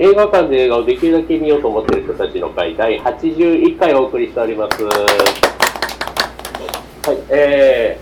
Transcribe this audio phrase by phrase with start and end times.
[0.00, 4.84] 映画館で映画をできるだけ見ようと思っている人たちの会第81回お送りしております。
[4.84, 4.90] は
[7.12, 7.98] い、え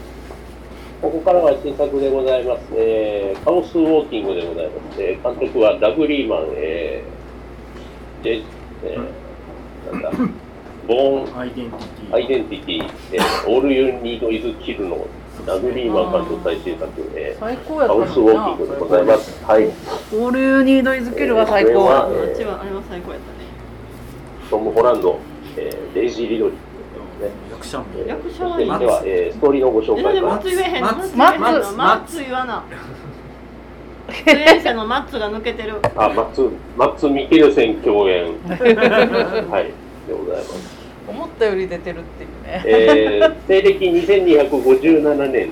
[0.98, 2.66] ー、ここからは新作でございます。
[2.72, 5.02] えー、カオスウォーキングでございます。
[5.02, 8.42] えー、監督はダグ・リーマン、えー、で、
[8.84, 10.10] えー、なんだ、
[10.86, 15.06] ボーン・アイデンティティアイデンティティ、えー、オール・ユー・ニード・イズ・キルの
[15.44, 19.44] ダグ・リーマン監督最新作、えー、最高やカオスウォーキングでございます。
[19.44, 19.66] はい。
[19.66, 21.90] オーAll You Need Is Kill は最高。
[21.90, 23.46] あっちはあれは最高やったね
[24.50, 25.18] トム・ホランド、
[25.56, 26.66] えー、デイジー・リドリー、
[27.24, 27.30] ね。
[27.50, 27.84] 役者も。
[27.96, 28.70] えー役者はいい。
[28.70, 30.22] てでは、えー、ストーリーのご紹介から。
[30.22, 30.82] マッツ言えへん。
[30.82, 32.64] のマッツマッツ言えへんのマッツマッツ言わな。
[34.24, 35.74] 出演者のマッツが抜けてる。
[35.96, 38.26] あマッツマッツ・ミケルセン共演。
[38.48, 39.72] はい。
[40.06, 40.75] でございます、
[41.08, 42.62] 思ったより出てるっていうね。
[42.66, 45.50] えー、西暦2257年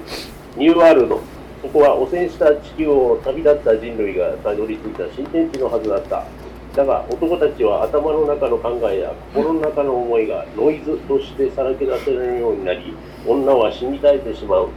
[0.56, 1.20] ニューワールド。
[1.62, 6.24] ここは汚染した地球を旅立った人類がたどり着いた新天地のはずだった。
[6.76, 12.92] だが男たちは頭の中の考えや心の中の思いがノイズとしてさらけ出せるようになり
[13.24, 14.68] 女は死に絶えてしまう。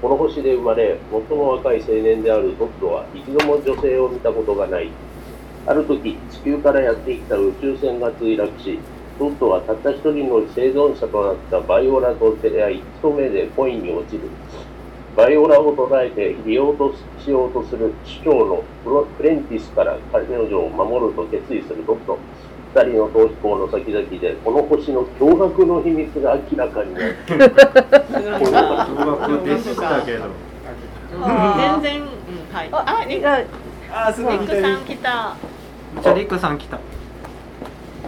[0.00, 4.90] この星で生まれ最も若い青年であるトッドは一度も女性を見たことがない。
[5.66, 8.78] ある時地球からやってきた宇宙船が墜落し
[9.18, 14.22] トッドはたった一人の生存者となったバイオラと出会い一目で恋に落ちる。
[15.16, 22.18] バイオラを捉えて入れようとしようとする首長のフロフレンティスから彼女を守ると決意するトッド
[22.74, 27.16] 二人の逃避行の先々でこの星の驚愕の秘密が明らかになる。
[27.28, 27.38] 驚
[29.16, 30.24] 愕でしたけど。
[31.14, 32.08] 全然、うん、
[32.52, 32.68] はい。
[32.72, 33.44] あリいや。
[33.92, 35.36] あすリックさん来た。
[36.02, 36.80] じゃあリックさん来た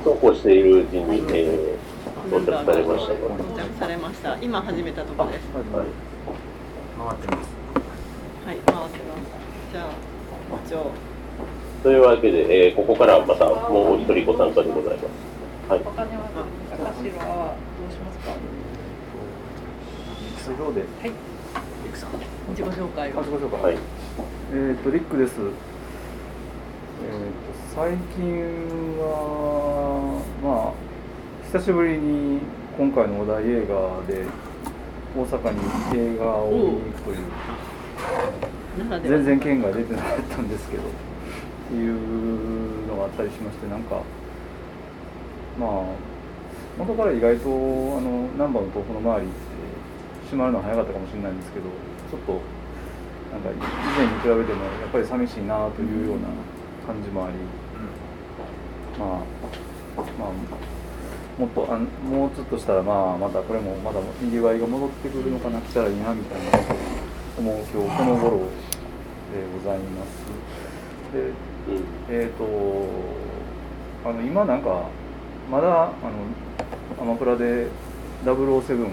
[0.06, 5.64] そうこうしているうちに、えー、到着されましたが到着されました今始めたところですはい
[6.94, 7.50] 回ってます
[8.46, 8.94] はい回ってます
[9.72, 9.86] じゃあ
[10.64, 10.92] 一応
[11.82, 15.06] というわけで、えーここからまたもうお一人ご参加でございます。
[15.70, 15.90] はいお。
[15.90, 16.30] 金は
[16.70, 18.30] 高城はどうしますか？
[20.38, 22.10] 水道で、リックさん
[22.50, 23.22] 自己紹介をあ、。
[23.24, 23.60] 自己紹介。
[23.60, 23.78] はい。
[24.54, 25.32] えっ、と、リックです。
[27.02, 32.40] えっ、と、最近は、まあ、久しぶりに
[32.76, 34.26] 今回のお題映画で。
[35.16, 37.24] 大阪に映画を見に行くという。
[39.08, 40.48] 全然県が出てなかったん。
[40.48, 40.82] ですけど。
[40.82, 40.86] っ
[41.68, 43.82] ていうのがあったりしまして、なん。
[43.84, 44.02] か。
[45.58, 45.70] まあ。
[46.76, 47.52] 元から意外と、あ
[48.04, 49.36] の、難波の豆腐の周りって。
[50.26, 51.38] 閉まるの早かったかもしれないん。
[51.38, 51.64] ですけど、
[52.10, 52.32] ちょっと。
[53.32, 53.40] なん。
[53.40, 53.56] か以
[53.96, 56.28] 前に比べてもやっぱり寂しいなというような
[56.86, 57.34] 感じもあり、
[58.98, 59.08] まあ、
[60.18, 60.32] まあ、
[61.40, 66.58] もっとあんもうちょっとしたら、まあ、またこれもまだにぎわいが戻ってくるのかな、来たらいいなみたいな
[67.38, 68.46] 思う今日この頃で
[69.52, 70.24] ございます。
[71.12, 71.84] で、うん。
[72.08, 72.44] えっ、と、
[74.08, 74.88] あの今なんか、
[75.50, 75.88] まだあ
[76.98, 77.68] のアマプラで
[78.24, 78.86] 007がですね、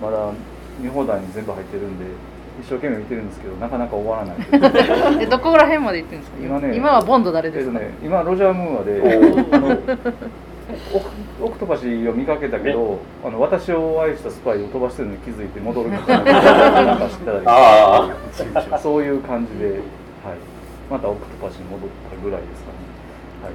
[0.00, 0.32] まだ
[0.80, 2.06] 見放題に全部入ってるんで、
[2.60, 4.36] 一生懸命見てるんですけど、なかなか終わらない。
[5.22, 6.38] えどこら辺まで行ってるんですか？
[6.42, 7.78] 今ね今はボンド誰ですか？
[7.80, 10.16] えっとね、今、ロジャー・ムーアで、
[10.92, 11.06] オク
[11.44, 18.08] オクトパシーを見かけたけど、あの私を愛したスパイを飛ばしてるのに気づいて戻るみたいななんか知ってたり あ
[18.82, 19.78] そういう感じで、はい、
[20.90, 22.76] またオクトパシーに戻ったぐらいですかね。
[23.44, 23.52] はい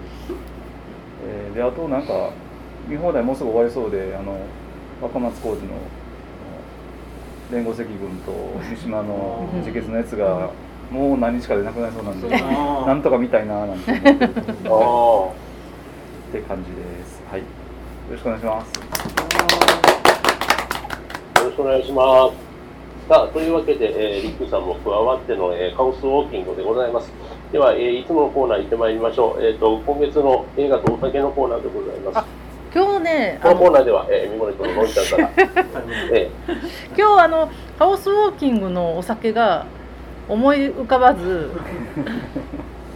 [1.28, 2.30] えーで、あとなんか、
[2.88, 4.38] 見放題もうすぐ終わりそうで、あの
[5.02, 5.74] 若松浩二の
[7.52, 8.32] 連合赤軍と
[8.70, 10.52] 三島の自決のやつが、
[10.90, 14.38] もう何日かでなくなりそうなんで、なんとか見たいななんて思ってる
[14.70, 14.74] あ。
[15.28, 15.30] あ
[16.30, 17.22] って感じです。
[17.30, 17.42] はい。
[17.42, 17.46] よ
[18.12, 18.82] ろしくお願いします。
[21.36, 21.40] あ。
[21.42, 23.10] よろしくお願いします。
[23.10, 27.12] さあ、というわけで、えーリックさんも加わっての、えーカオスウォーキングでございます。
[27.52, 29.44] では、えーいつものコーナー行ってまいりましょう。
[29.44, 32.41] えっ、と、今月の映画とお酒のコーナーでございます。
[32.74, 35.30] 今日ね、こあののコーナーでは、えー、三森君ののんちゃんから、
[36.14, 36.30] え
[36.98, 39.66] 今日あのハウスウォーキングのお酒が
[40.30, 41.50] 思い浮かばず、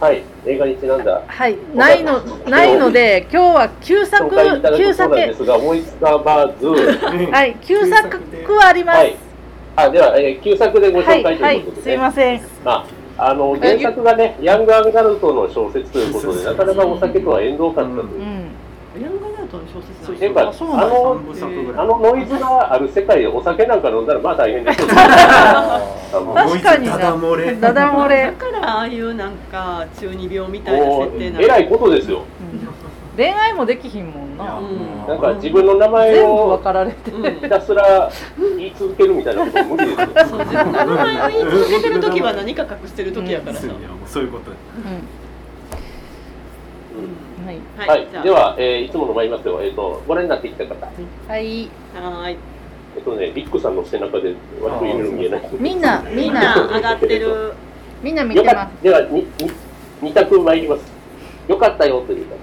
[0.00, 1.22] はい、映画にちなんだ。
[1.26, 8.96] はい、ないのないので今日は旧作旧そうなん酒ですが、思いつかばず、はい旧作はあります。
[8.96, 9.16] はい。
[9.76, 11.82] あ、では、えー、旧作でごはい紹介とはいいうことで。
[11.82, 11.94] すね。
[11.94, 12.40] いません。
[12.64, 12.86] ま
[13.18, 18.22] あ、あの原作がね、ヤングアンガルトの小説ということで、なかなかお酒とは縁遠かったというう。
[18.22, 18.46] ん。
[19.02, 20.86] ヤングガートの小説なんやっぱ、そうあ
[21.84, 24.72] のノイズがある世界でお酒なんか飲んだらまあ大変で。
[24.74, 24.94] す確
[26.62, 26.98] かにな。
[26.98, 27.54] ダダ漏れ。
[27.56, 27.72] だ
[28.08, 28.32] れ。
[28.32, 32.24] からああいうなんか中二病みたいな設定なえらいことですよ。
[32.40, 32.66] うん。
[33.16, 34.58] 恋愛もできひんもんな。
[34.58, 34.62] う。
[34.62, 37.10] んなんか自分の名前全部分をかられて。
[37.10, 37.24] うん。
[37.40, 38.10] ひたすら
[38.56, 40.06] 言い続けるみたいなことは無理ですよ。
[40.28, 43.66] そう自分の名前を言い続けてる時は何か隠してる時やからさ。
[44.06, 44.56] そういうことうん
[47.46, 49.62] はいでは、えーいつもの参りますよ。
[49.62, 50.86] えっ、と、ご覧になってきた方。
[50.86, 50.92] は
[51.38, 52.38] いはい
[52.96, 55.50] えっとね、リックさんの背中で割といろいろ見えない。
[55.60, 57.52] みんなみみんな上がってる
[58.02, 59.26] みんな見てますでは、に、に、
[60.00, 60.82] 二択参ります。
[61.46, 62.36] よかったよという方。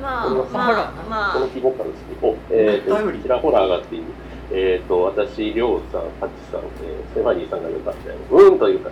[0.00, 2.16] まあこのまあまあこの規模感ですね。
[2.22, 4.04] お、えーと、ちらほら上がっている。
[4.50, 8.16] えっ、と、私、りょうさん、ハチさん、えーステファニーさんがよかったよ。
[8.30, 8.90] うーんという方。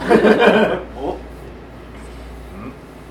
[0.96, 1.29] お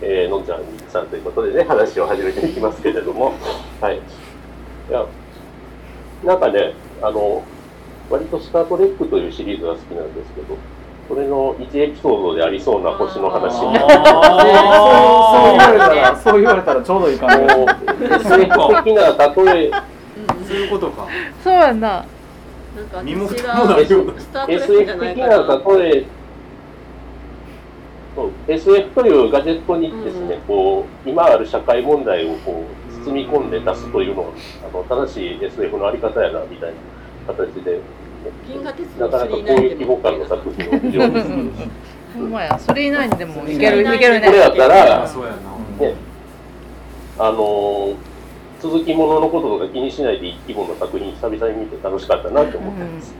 [0.01, 3.33] えーのんちゃんさんということでね、話を始めていきますけれども、
[3.81, 3.97] はい。
[3.97, 3.99] い
[4.91, 5.05] や、
[6.23, 7.43] なんかね、あの、
[8.09, 10.57] 割とスター・トレックというシリーズが好きなんですけど、
[11.07, 13.93] それの1エピソードでありそうな星の話になって。
[13.93, 13.97] そ
[15.47, 19.03] う言われたらそう言われたらちょうどいいかな SF 的な
[19.45, 19.71] 例え、
[20.47, 21.07] そういうことか。
[21.43, 22.05] そうやんな。
[22.75, 24.13] なんか身も私蓋もないがよ
[24.47, 25.27] SF 的な
[25.77, 26.05] 例え、
[28.49, 34.29] SF というガジェットにですね、こう今ある社会問題をこう包み込んで出すというのが
[34.67, 36.73] あの正しい SF のあり方やなみたい
[37.27, 37.79] な形で、
[38.99, 41.69] なかなかこういう規模感の作品を非常に好きです。
[42.15, 42.57] ほんまや。
[42.59, 45.07] それ以内にでもいけるいけるこれやねったら
[45.79, 45.95] ね、
[47.19, 47.95] あのー
[48.61, 53.15] 続きもののこととか気にしないで一規模の作品久々に見て楽しかったなって思ってます。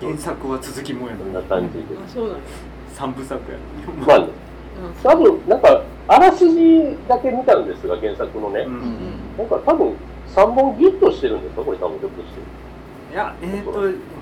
[0.00, 1.84] 原作は続きもやこんなな感じで。
[2.02, 2.42] あそうなんや
[3.00, 3.58] 三部作や
[4.06, 4.26] まあね、
[4.84, 5.02] うん。
[5.02, 9.38] 多分なんかあらすじだけ見たんですが原作のね、うん。
[9.38, 9.94] なんか多分
[10.34, 12.40] 3本ギュッとしてるんですかこれ多分ひょっとして。
[13.12, 13.72] いやえっ、と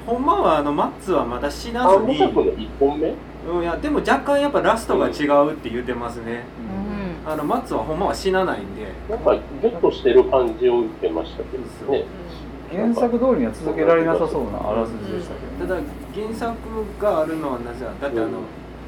[0.06, 3.14] ほんまはあのマッツはまだ死なず3部に作の1本目？
[3.50, 6.44] うんいやでも若干やっぱラストが違うって言ってますね。
[7.26, 7.30] うん。
[7.30, 8.86] あのマッツはほんまは死なないんで。
[9.10, 12.04] なんかギュッとしてる感じを受けましたけどね。
[12.70, 16.54] 原作通りには続けられなさそうなあらすじでしたけど、ただ原作
[17.00, 18.40] があるのはなぜだだってあの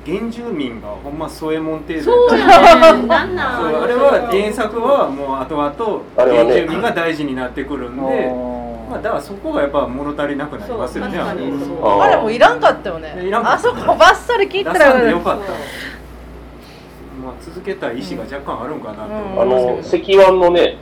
[0.06, 8.00] 原住民がほんま添えもん程度そうやねなんなんそうあれは原作はもう後々原住民が大事になってくるんで、
[8.90, 11.18] まあ、だからそこがやっぱ物足りなくなりますよね。
[11.18, 13.26] あれもういらんかったよね。
[13.26, 13.68] いらんかった。
[13.70, 15.52] あそこバッサリ切ったらよかった、
[17.22, 20.76] まあ、続けたい意思が若干あるんかなと思いますの、けど、石腕のね、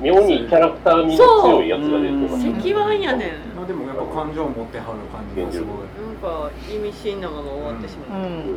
[0.00, 2.58] 妙にキャラクター味の強いやつが出てました。
[2.58, 5.88] 石腕やねんまあ、でもやっぱ感情を持ってはる感じがすごい。
[5.96, 8.56] なんか意味深なまま終わってしまう、うん。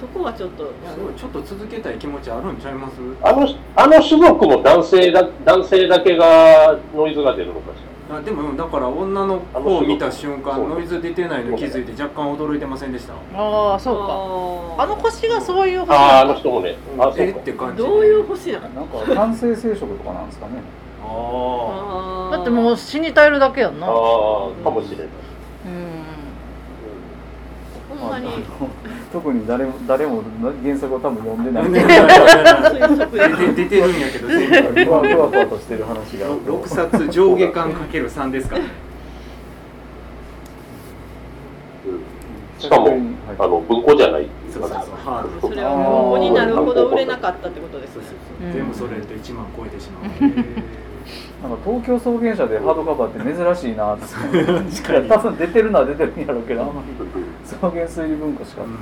[0.00, 2.94] そこはちょっとすごいちょっと続けたい気持ちあるんちゃいます？
[3.22, 3.46] あの、
[3.76, 7.76] あの種族も男性だ、男性だけがノイズが出るのかし
[8.08, 13.14] あでもだから女の子を見た瞬間ノイズ出てないの気づいて若干驚いてませんでした？
[13.14, 14.82] ああそうか。
[14.82, 15.96] ああの星がそういう星ら。
[15.96, 16.76] ああ、あなのの人もね。
[16.98, 17.40] あそうえっか。
[17.40, 17.78] て感じ。
[17.78, 18.68] どういう星なの？
[18.68, 20.52] なんか単性生殖とかなんですかね
[21.08, 23.86] あだってもう死に絶えるだけやんな。
[23.86, 23.92] ああ、
[24.64, 25.06] かもしれない。
[25.66, 25.68] う
[27.94, 27.98] ん。
[27.98, 28.28] ほんまに。
[29.12, 30.22] 特に誰も誰も
[30.62, 31.70] 原作を多分読んでない。
[33.54, 34.84] 出てるんやけど全部。
[34.84, 38.70] ふわふわふわとしてる話が6冊上下巻かける3ですからうん
[42.58, 42.88] しかも、
[43.38, 44.26] あの、文庫じゃない。
[44.50, 44.96] そうそうそう。
[45.06, 47.98] ハードそれは文庫になるほど売れなかったってことです
[48.52, 50.10] 全部それで1万超えてしまう
[51.42, 54.04] なんか東京草原社でハードカバーって珍しいなって。
[54.06, 56.88] 確か多分出てるのは出てるんやろうけどあんまり。
[57.44, 58.78] 草原推理文庫しか、うん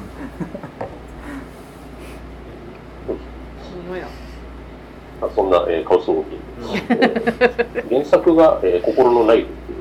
[5.25, 7.39] あそんな、えー、カオスウォーキングです、
[7.79, 9.79] え ー原作が、えー心のナイフっていう。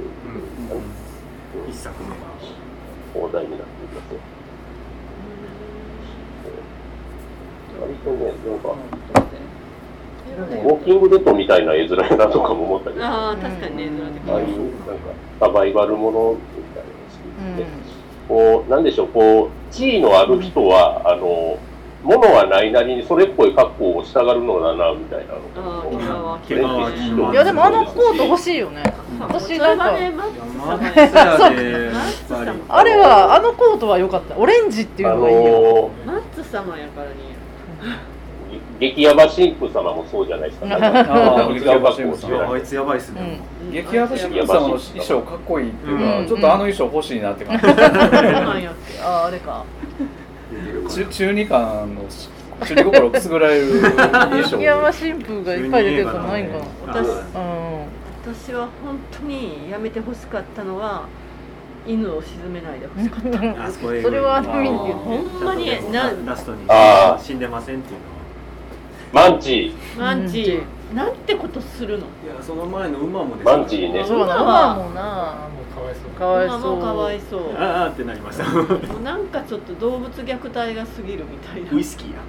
[1.66, 1.70] うん。
[1.70, 2.10] 一作目。
[2.10, 2.16] が
[3.14, 4.34] 放題になっていま。
[7.82, 9.23] 割とね、なんか、
[10.64, 13.84] ウォーキングデッドみたいな絵面やなとかも思ったり、あああ確かにね
[14.28, 14.48] あいう
[14.88, 17.66] なんかサバイバルものみたいなのが好きで、
[18.28, 21.58] こう、なんでしょう、こう、地位のある人は、あの、
[22.04, 26.62] 物はないなりにそれっぽい格好をしたがるのだな、みたいなああの今は毛皮着
[27.32, 28.84] いやでもあのコート欲しいよね。
[29.20, 29.96] 私なんか
[32.68, 34.36] あれはあのコートは良かった。
[34.38, 35.44] オレンジっていうあのがいいよ。
[36.06, 37.16] の、マッツ様やからね
[38.80, 40.68] 激ヤバ神父様もそうじゃないですか。
[40.76, 43.40] あー違う格好をしてられるいやあいつやばいっすね、
[43.72, 46.28] 激ヤバ神父様の衣装かっこいいっていうか、うん。
[46.28, 47.72] ちょっとあの衣装欲しいなって感じ、あ
[49.02, 49.64] ああれか。
[50.90, 52.02] 中中二感の
[52.66, 54.58] 中二心をくすぐられる衣装。
[54.58, 56.66] 激山神父がいっぱい出てるからないんかな。
[56.88, 57.14] 私うん。
[58.24, 61.06] 私は本当にやめてほしかったのは
[61.86, 63.66] 犬を沈めないでほしかった。
[63.66, 64.94] あそこでそれはあー見に行って。
[64.94, 66.60] ほんまになラストに
[67.22, 68.23] 死んでませんっていうのは
[69.14, 70.60] マンチマンチ
[70.94, 72.06] なんてことするの？
[72.06, 76.12] いやその前の馬もですマンチねそうな馬もなもうかわいそう。
[76.12, 77.56] かわいそう馬もかわいそう。
[77.56, 78.64] ああってなりましたも
[79.00, 81.72] うなんかちょっと動物虐待が過ぎるみたいな。
[81.72, 82.20] ウイスキーや。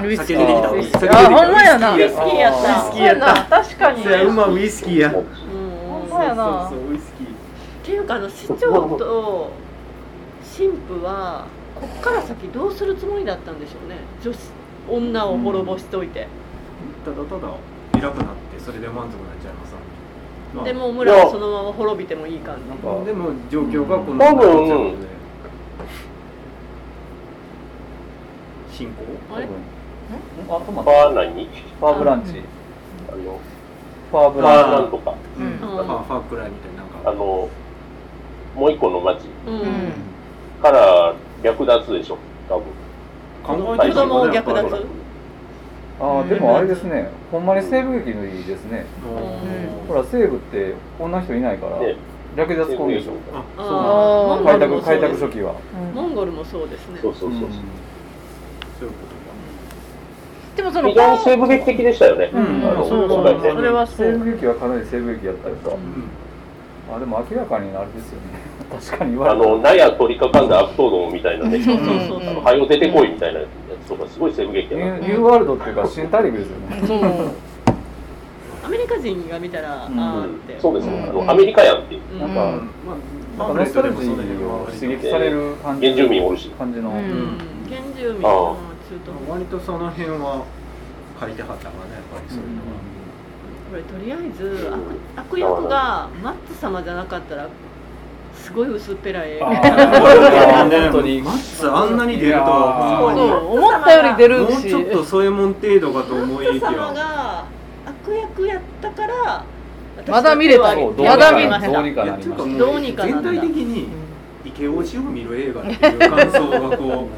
[0.00, 0.68] あウイスキ酒出てきた。
[0.68, 1.10] ーウイスキー。
[1.10, 1.94] あほんまやな。
[1.94, 2.68] ウイスキーやった。
[2.68, 3.62] ウイスキーやった。
[3.62, 4.04] 確かに。
[4.28, 5.12] 馬ウイスキーや。
[5.12, 5.24] うん
[5.90, 6.68] ほんまやな。
[6.68, 7.26] そうそうウイスキー。
[7.26, 7.30] っ
[7.82, 8.56] ていうかあの市長
[8.96, 9.50] と
[10.56, 13.96] 神父はこっから先どうするつもりだったんでしょうね。
[14.22, 14.38] 女子
[14.90, 16.26] 女を滅ぼしといて、
[17.04, 17.54] ただただ
[17.96, 19.74] 偉くなってそれで満足になっちゃいます。
[20.54, 20.64] まあ。
[20.64, 22.68] でも村はそのまま滅びてもいい感じ。
[22.68, 23.04] なんか。
[23.04, 24.96] でも状況がこの多分。
[28.72, 28.94] 進行？
[29.34, 29.46] あれ？
[30.48, 32.42] あトマファー何ファーブランチ。
[33.08, 33.40] あの
[34.10, 35.14] ファーブファランーなんとか。
[35.38, 35.44] うん。
[35.44, 37.10] うんファーファークライみたいななんか。
[37.10, 37.48] あの
[38.56, 39.92] もう一個の町うん、うん。
[40.60, 42.18] から略奪でしょ
[42.48, 42.64] 多分
[43.42, 44.76] 考子供を略奪。
[44.76, 44.84] うん
[46.02, 47.10] ああでもあれですね。
[47.30, 48.86] ほんまに西部劇のいいですね。
[49.86, 51.96] ほら西部ってこんな人いないからね。
[52.36, 53.12] 略奪コンでしょ。
[53.58, 55.54] そう開拓です初期は。
[55.94, 57.00] モンゴルもそうですね。
[57.02, 57.50] そうそうそうそう。
[58.78, 59.10] そういうこ
[60.56, 62.40] でもその非常に西部劇的でしたよね、うん。
[62.66, 65.70] あのそうそうそれは西部劇はかなり西部劇やったりさ。
[65.70, 65.78] と
[66.94, 69.16] あでも明らかにあれですよね確かに。
[69.24, 71.60] あの納屋取りかかんだ悪党どもみたいなね。
[71.62, 73.46] そうそうそうあの早う出てこいみたいなや
[73.84, 76.82] つとかすごい西部劇ニやなニューワールドっていうか新大陸ですよね。
[76.86, 77.00] そう。
[78.64, 80.34] アメリカ人が見たら、うんあーっうん。
[80.40, 81.26] てそうですね、あうん。
[81.26, 82.00] のアメリカやんっていう。
[82.12, 82.20] うん。
[82.20, 82.34] なんか
[83.36, 86.50] まあなんかノスタルジーを刺激される感じ原住民おるし。
[86.50, 87.00] 感じの、原
[87.96, 88.56] 住民あの
[88.88, 89.30] 中東。
[89.30, 90.42] 割とその辺は
[91.20, 92.90] 書いてはったからねやっぱりそういうのは。
[93.70, 94.68] これとりあえず
[95.16, 97.46] 悪悪役がマッツ様じゃなかったら
[98.50, 99.52] すごい薄っぺらい 本
[100.90, 101.22] 当に。
[101.22, 106.70] マッツあんなに出るとは思ったより出るもうしちょっと添えもん程度かと思マッツ様いきや。
[106.72, 107.44] が
[107.86, 109.44] 悪役やったから
[110.08, 110.72] まだ見れた。
[110.72, 111.60] そうどうにまだ見れた。
[111.60, 113.88] かどうにかなりましっていうかもうどうにか全体的に
[114.44, 117.08] 池オジを見る映画っていう感想がこ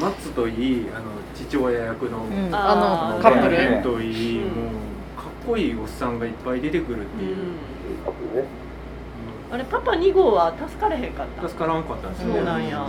[0.00, 1.04] うマッツといいあの
[1.34, 2.54] 父親役のうん。
[2.54, 3.82] あのカップね。
[3.84, 4.50] ルといい、うんも
[5.18, 7.36] うかっこいいおっさんがいっぱい出てくるっていう、
[9.50, 11.48] あれパパ2号は助かれへんかった？
[11.48, 12.34] 助からんかったんですよね。
[12.34, 12.86] そうなんや。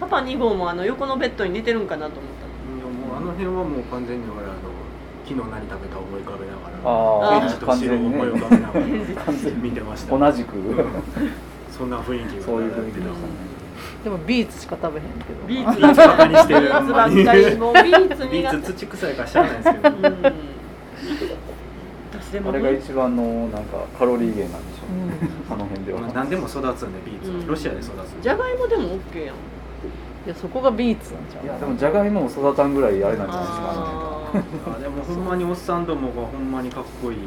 [0.00, 4.54] パパ2号もあの横のベッドに寝てるんかなと思いやもうあの辺はもう完全に俺あの
[5.24, 8.86] 昨日何食べた思い浮かべながらあベンチとあ完白を思い浮かべながら
[9.62, 10.16] 見てました。
[10.18, 10.52] 同じく。
[11.76, 13.16] そんな雰囲気がそういう雰囲気でしたね。
[14.04, 15.40] でもビーツしか食べへんけど。
[15.42, 16.60] たビーツビーツばっかりしてる。
[16.60, 20.04] ビーツばっかりもうビーツビ苦手ーツ土臭いから知らないですけど、うん。
[22.12, 25.52] 私でもあれが一番のなんかカロリー源なんでう、うん。
[25.52, 27.46] あの辺では、まあ、何でも育つんでビーツは、うん。
[27.46, 29.34] ロシアで育つじゃがいもでも OK やん。
[29.34, 31.44] いやそこがビーツなんちゃう？
[31.44, 33.64] いやでもじゃがいもも育たんぐらいあれなんじゃないですか
[34.72, 37.18] ああでもほんまにおっさんどもがほんまにかっこいい。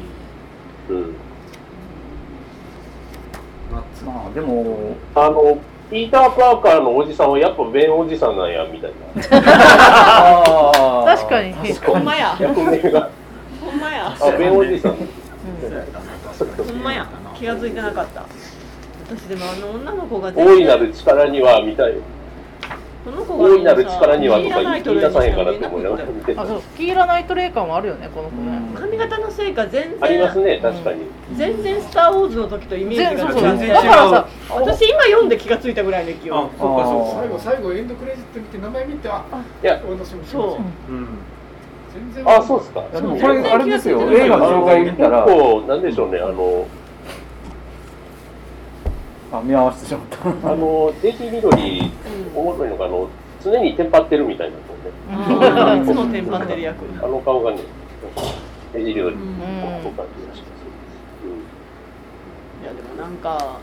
[0.90, 1.14] うん。
[3.72, 3.82] ま
[4.28, 4.96] あでも。
[5.14, 5.58] あの
[5.90, 9.22] ピーター・パーカーのおじさんはやっぱベンおじさんなんやみたいな。
[11.04, 11.52] 確かに。
[11.52, 12.36] ーほんまや。
[12.36, 12.54] ほん
[13.80, 14.14] まや。
[14.20, 14.94] あベンおじさん。
[14.96, 14.98] そ
[15.66, 15.98] うやった。
[15.98, 16.04] な
[16.38, 17.08] 確かにほんまや
[17.40, 18.26] 気が付いてなかった。
[19.08, 21.94] 私でもあの女の子が大いなる力にはみたい。
[23.02, 25.66] この子が大いなる力にはとか言いいらないと出さへんかなって。
[25.66, 26.62] 思いながら見てたあそう。
[26.76, 28.58] キーラナイトレイ感はあるよねこの子ね。
[28.58, 28.74] うん。
[28.74, 31.00] 髪型のせいか全ありま然すね確かに。
[31.34, 33.68] 全然「スター・ウォーズ」の時とイメージが違う。
[33.72, 36.30] だからさ私今読んで気が付いたぐらいの勢い。
[36.30, 37.20] あそうかそうか。
[37.20, 39.24] 最あと最後エンドクレジット見て名前見てあ
[39.62, 39.80] いや。
[39.88, 40.92] 私もそう。
[40.92, 40.94] う。
[40.94, 41.08] ん。
[42.14, 42.36] 全然。
[42.36, 42.84] あそうですか。
[42.92, 44.02] でもこれあれですよ。
[44.12, 45.08] 映画の紹介見た。
[45.08, 46.66] ら結構なんでしょうねあの
[49.32, 50.06] あ見合わせてしまっ
[50.42, 50.52] た。
[50.52, 51.90] あのデイジー・リドリー
[52.36, 53.08] 面白いのがあの
[53.42, 54.62] 常にテンパってるみたいなの
[55.78, 55.82] ね。
[55.82, 56.84] いつもテンパってる役。
[57.02, 57.58] あの顔がね
[58.72, 59.38] デイジー・リドリーうん。
[59.38, 60.60] の感じがします
[62.62, 63.58] いやでもなんか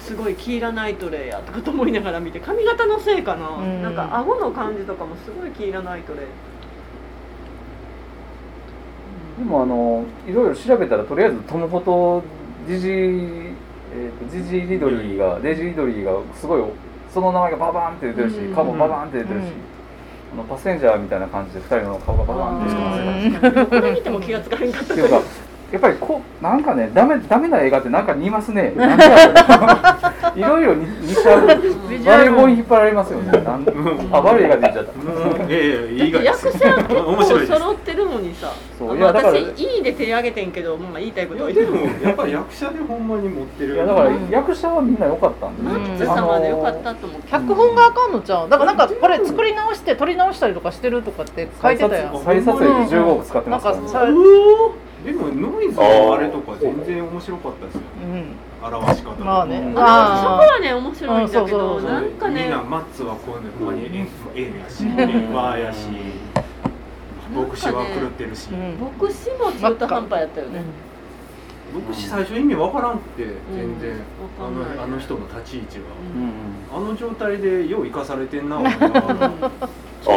[0.00, 3.82] すごいキーラ・ナイトレイやとかと思いながら見て髪型のせいかな、うん。
[3.82, 6.24] なんか顎の感じとかもすごいキーラ・ナイトレイ。
[9.38, 12.22] でもあのいろいろ調べたらとりあえずトム・フォト
[12.68, 13.54] ジジー、
[13.92, 16.62] えーとジジー・リドリーがデイジー・リドリーがすごい
[17.12, 18.54] その名前がババーンって出てるし、うん。
[18.54, 19.50] 顔もババーンって出てるし、うん。
[20.32, 22.94] あのパッセンジャーみたいな感じで2人の顔がババーンってしてま
[23.66, 24.94] すね見ても気がつかへんかった。
[24.94, 25.20] っていうか。
[25.72, 28.72] やっぱりこうなんかねダメダメな映画ってなんか似ますね。
[28.76, 31.46] なんかいろいろ似似ちゃう。
[31.46, 33.32] 悪い方に引っ張られますよね。
[33.32, 33.64] なん
[34.12, 34.92] あ悪い映画で言っちゃった。
[34.92, 35.50] うん。
[35.50, 37.52] いやいやいい映画です役者結構面白いです。
[37.52, 38.52] 揃ってるのにさ。
[38.78, 38.96] そう。
[38.96, 43.74] いやだから私いいで手挙げてんけど、まあ、言いたいことはいやで言ってるもやっぱり役者でほんまに持ってる。
[43.74, 45.84] いやだから役者はみんな良かったんで、マうん。
[45.84, 48.48] ッツ様でよかったと思って脚本があかんのちゃう。
[48.48, 54.06] だからなんかこれ作り直して撮り直したりとかしてるとかって書いてたやん再撮影で15億使ってますなんか
[55.04, 57.80] でもノイズのあれとか全然面白かったですよ。
[58.04, 58.24] うん
[58.62, 59.58] 表し方まあね。
[59.58, 62.42] うんあそこはね面白いんだけど、なんかね。
[62.42, 65.88] みんなマッツはこうねほんまにええええやしええわーやし
[67.34, 68.78] 牧師は狂ってるし、うん。
[68.98, 70.62] 牧師も中途半端やったよね、
[71.72, 73.24] 牧師最初意味わからんって
[73.54, 73.96] 全然、
[74.38, 75.84] あのあの人の立ち位置が、
[76.76, 76.86] うん。
[76.86, 80.10] あの状態でよう生かされてんな思いながらああ。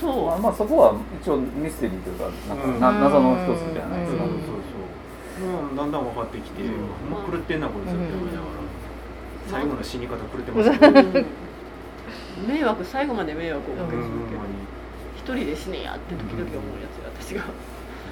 [0.00, 0.26] そう。
[0.26, 4.24] まあ、まあそこは一応ミステリーというかなんか謎の一つじゃないですか、
[5.40, 6.70] もうだんだん分かってきて、うん。
[7.10, 8.52] もう狂ってんなこいつって思いながら、
[9.48, 10.70] 最後の死に方狂ってます。
[10.70, 11.26] ね、うん
[12.48, 14.40] 迷惑最後まで迷惑をかけうんるけど
[15.16, 17.44] 一人で死ねやって時々思うやつよ私が。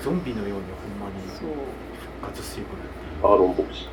[0.03, 0.65] ゾンビのように
[1.01, 1.49] ほんまにそう。
[2.21, 3.33] 復活してくるっていう。
[3.33, 3.89] アーロン牧師。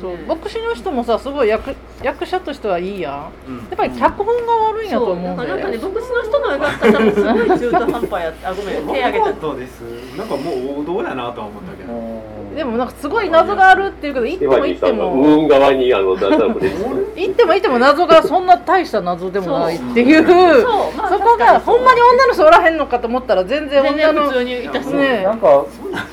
[0.00, 0.16] そう。
[0.26, 3.30] 牧師の人もさすごい役役者としてはいいや。
[3.48, 3.58] んうん。
[3.58, 9.40] やっぱり脚本が悪いんやと思うんだなんかねよ牧師の人の描き方もすごい中途半端やったあごめん手挙げた。
[9.40, 9.80] そうです。
[10.16, 12.15] なんかもう王道やなとは思ったけど、うん
[12.56, 15.12] でもなんかすごい謎があるっていうけど行っても行っても。
[15.12, 16.16] 運側にあの。
[16.16, 20.26] 行っても行っても謎がそんな大した謎でもないっていう。
[20.62, 20.96] そう。
[20.96, 24.86] まあそこがほんまに女の人おらへんのかと思ったら全然全女の然普通にいたし。
[24.86, 25.22] ね。
[25.24, 25.66] なんか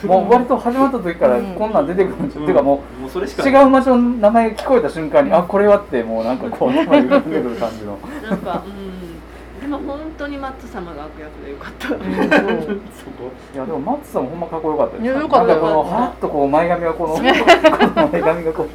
[0.06, 3.50] もう割と始まった時からこんなん出てくるんですよ、っていうかももうそれしうか。
[3.50, 7.98] 違う場所の名前聞こえた瞬間に、あこれはってもうなんかこう頭に浮かんでくる感じの。
[8.22, 9.62] なんかうん。
[9.62, 15.08] でも本当にマッツ様が悪役でよかった、うんそこ いやでもマッツさんもほんまかっこよかったです。
[15.08, 18.68] よかったなんこのよかったはっとこう前髪がこの この前髪がこう。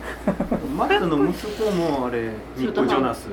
[0.76, 3.28] マットの息子もあれニック・ジョナス。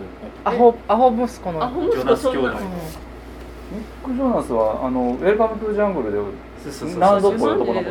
[0.45, 1.59] アホアホ息子の。
[1.91, 2.47] ジョナス兄弟。
[2.47, 7.81] うニック・ジョナスはあの「ウェルカム・トゥ・ジャングル」でそうそうそうナードっぽい男の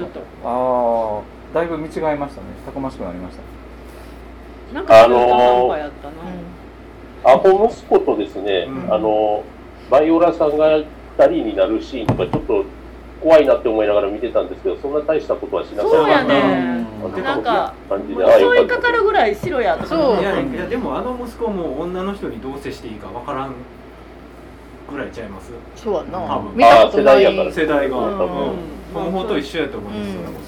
[0.44, 2.46] ああだいぶ見違えましたね。
[2.64, 3.42] たくましくなりました
[4.74, 6.08] なんか中途半端やった
[7.28, 8.92] な、アホ息子とですね、うん。
[8.92, 9.44] あの、
[9.90, 10.84] バイオラさんが二
[11.18, 12.64] 人になるシーンとかちょっと
[13.20, 15.96] 怖いなって思いながら見てたんですけど、そんな大したことはしなかった。
[15.96, 17.22] そうやうねん。
[17.22, 20.20] なんか感じで、ああ、襲いかよかるぐらい白やそう。
[20.20, 23.54] いやいやでもあの息子も女の人にどう接していいかわからん
[24.90, 25.52] ぐらいちゃいます？
[25.76, 26.18] そうやな。
[26.18, 26.56] 多分。
[26.56, 27.26] 見たことない。
[27.26, 27.52] あー世代やから。
[27.52, 28.18] 世代がうん。
[28.18, 30.26] うん本法と一緒やと思うんですよ、うん。
[30.26, 30.42] それこ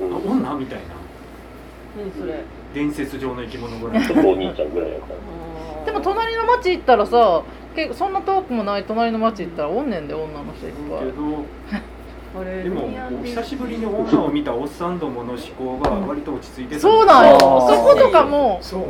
[0.00, 0.04] そ。
[0.06, 0.14] うん。
[0.14, 0.18] あ
[0.50, 0.84] 女みたいな。
[1.96, 2.42] 何それ？
[2.74, 4.06] 伝説上の生き物ぐらい。
[4.06, 5.84] ちょっとお兄ちゃんぐらいやった。
[5.86, 7.42] でも隣の町行ったらさ
[7.74, 11.84] 結構そんな遠くもない隣の町行ったらおんねんで女の人いっぱい。
[12.34, 12.88] でも
[13.22, 16.80] 久しぶりに女を見たおっさんどもの思考が割と落ち着いてた。
[16.80, 17.38] そうなんよ。
[17.38, 18.80] そことかもそう。
[18.80, 18.86] も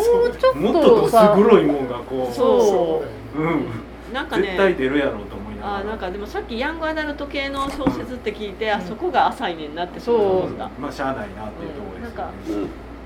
[0.00, 0.72] うちょっもっ
[1.10, 2.60] と黒いもんがこうそう。
[2.60, 3.02] そ
[3.36, 3.66] うん。
[4.12, 5.76] なんかね絶対出るやろうと思いながら。
[5.78, 10.70] あなんかでもさっきヤングアダルト系の小説って聞いて、あそこが浅いねんなってそう思った。
[10.78, 12.14] まあしゃあないなっていうところです。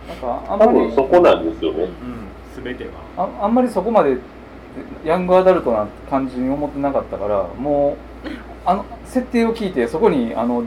[0.07, 1.85] なんかあん多まり分そこなんですよね。
[1.85, 2.63] うん。
[2.63, 2.91] 全ては。
[3.41, 4.19] ああんまりそこまで
[5.05, 8.29] ヤングアダルトな感じに思ってなかったからもう
[8.65, 10.65] あの設定を聞いてそこにあの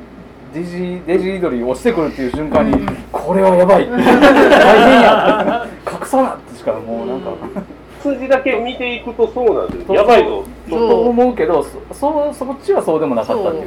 [0.54, 3.88] デジデジイドリー押してくるっていう瞬間に、これはやばい。
[3.89, 5.65] 大変や。
[5.89, 7.32] 隠さなってしかもうなんか、
[8.02, 9.95] 数字だけ見ていくとそうなんですよ。
[9.95, 10.43] やばいぞ。
[10.69, 10.80] そう。
[10.89, 13.65] と思うけどそそそっちはそうでもなかったっていう。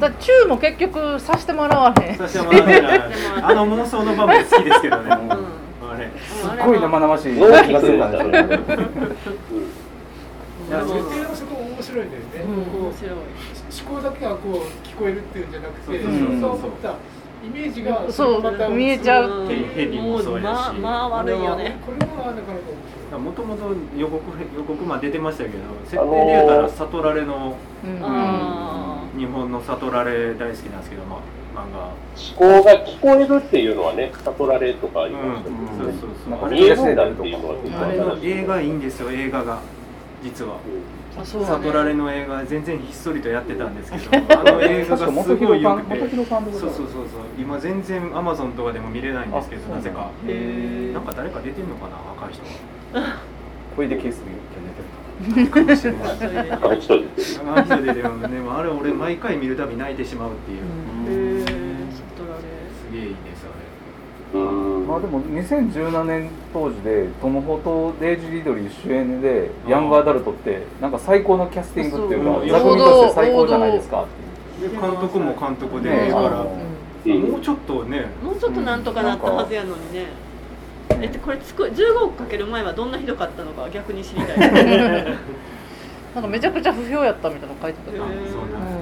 [0.00, 2.12] だからチューも結局さしてもらわへん。
[2.12, 5.14] 私はまああの妄想の場面好きですけどねう。
[5.14, 5.90] ん。
[5.90, 6.10] あれ。
[6.20, 9.61] すっごい生々しいノーキがするんです
[10.70, 10.94] よね。
[10.94, 12.64] いや設定がそこ面白いんだよね、うん。
[12.66, 13.10] こ面白い。
[13.10, 16.40] う思考だけがこう聞こえるっていうんじゃなくてそうそうそう。
[16.40, 16.94] そう思った
[17.42, 19.46] イメージがそうのまた見えちゃう。
[19.48, 21.76] ヘヘビもそうやしまあまあ悪いよね。
[21.84, 22.60] これもなかなか面
[23.10, 23.20] 白い。
[23.20, 24.22] もともと予告
[24.56, 27.98] 予告まで出てましたけど設定で言うたら悟られのうん。
[28.02, 31.20] あ日本の悟られ大好きなんですけどまあ
[31.54, 31.90] 漫画。
[32.14, 35.64] 思考が聞こえるっていうのはね、悟られとか言いましたけどうん。
[35.66, 35.72] ね。
[35.78, 36.30] そうそうそう。
[36.30, 37.48] なんか見えるんだっていうの
[38.08, 39.58] は映画いいんですよ映画が
[40.22, 40.58] 実は。
[41.18, 45.98] あそうだ悟られねの映画全然ひっそりとやってたんですけど あの映画がすごい良くて。
[45.98, 46.86] そうそうそうそう。
[47.38, 50.10] 今全然アマゾンとかでも見れないんですけどあなぜか。
[50.26, 52.42] ーへえなんか誰か出てんのかな若い人。
[53.76, 57.82] 小出ケースにかもしれないそれであの人
[58.28, 60.60] でもあれ俺毎回見るたび泣いてしまうっていう、
[64.92, 74.06] まあでも2017年当時でトム・ホとデイジー・リドリー主演でヤングアダルトってなんか最高のキャスティングっていうか座組として最高じゃないですかっ
[74.58, 74.70] ていう。
[74.70, 78.04] れで監督も監督で、ねだから、もうちょっとね。
[78.22, 80.08] もうちょっとなんとかなったはずやのにね、
[80.90, 84.38] えってこれつく15億かける前はどんなひどかったのか逆に知りたい。
[86.14, 88.30] なんかめちゃくちゃ不評やったみたいなの書いてたな、へー。
[88.30, 88.81] そうなん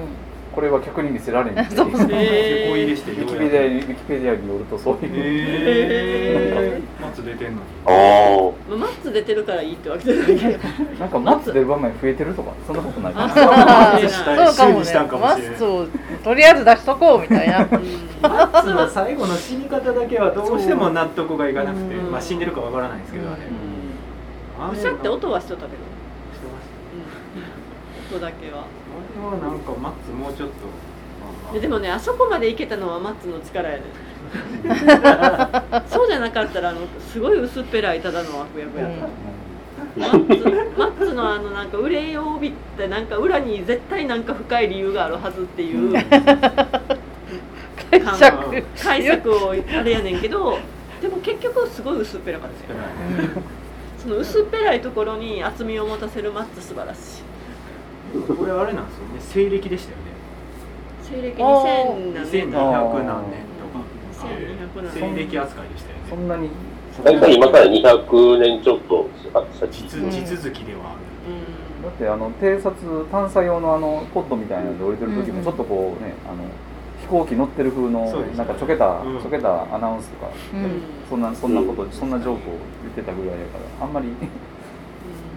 [0.53, 1.53] これは客に見せられん。
[1.53, 1.87] っ てそう。
[1.87, 7.57] ウィキペディアにウィキペディアによるとそういう、えー、松出てんのに。
[7.85, 8.51] ああ。
[8.69, 10.59] まあマッツ出てるからいいってわけじゃないけど。
[10.99, 13.27] なんかマッツ出る場面増えてるとかそんなことないかあ
[13.99, 15.57] なそうかもね。
[15.61, 15.87] を
[16.23, 17.67] とりあえず出しとこうみたいな。
[18.21, 22.11] の最後の死に方だけはどうしても納得がいかなくて、うん。
[22.11, 23.41] まあ死んでるかわからないですけど、あれ
[24.79, 25.77] しゃって音はしとったけど、
[26.33, 26.65] してまし
[28.11, 28.65] こだけは。
[28.65, 28.65] あ
[29.15, 30.55] れはなんかマッツもうちょっと。
[31.53, 33.83] ででもねあそこまでいけたのはマッツの力やね
[35.89, 36.79] そうじゃなかったらあの
[37.11, 38.89] すごい薄っぺらいただの悪役やっ
[39.97, 45.93] た、マッツマッツのあのなんか憂いを帯びてなんか裏に絶対なんか深い理由があるはずっていう。
[47.91, 48.63] 解釈。
[48.81, 50.57] 解釈をあれやねんけど
[51.01, 52.79] でも結局すごい薄っぺらかったよ。
[53.97, 57.30] その薄っぺらいところに厚みを持たせるマッツ素晴らしい
[58.11, 59.19] これあれなんですよね。
[59.19, 60.03] 西暦でしたよね。
[61.03, 63.79] 西暦2000何2200年何年2200とか。
[64.15, 64.91] 何年。
[64.91, 66.03] 西暦扱いでしたよね。
[66.09, 66.49] そんなに。
[67.03, 69.09] 大体今から200年ちょっと
[69.59, 69.83] 先。
[69.83, 71.01] 地地続きではある。
[71.83, 76.43] だってあの偵察探査用のあのポッドみたいなので降りてる時もちょっとこうねあの
[77.01, 78.05] 飛行機乗ってる風の
[78.37, 79.21] なんかちょけた、うん。
[79.21, 80.31] ちょけたアナウンスとか。
[80.53, 80.81] うん。
[81.09, 84.07] そんなそんなこと、そんなジョークを言ってたぐらいやからあんまり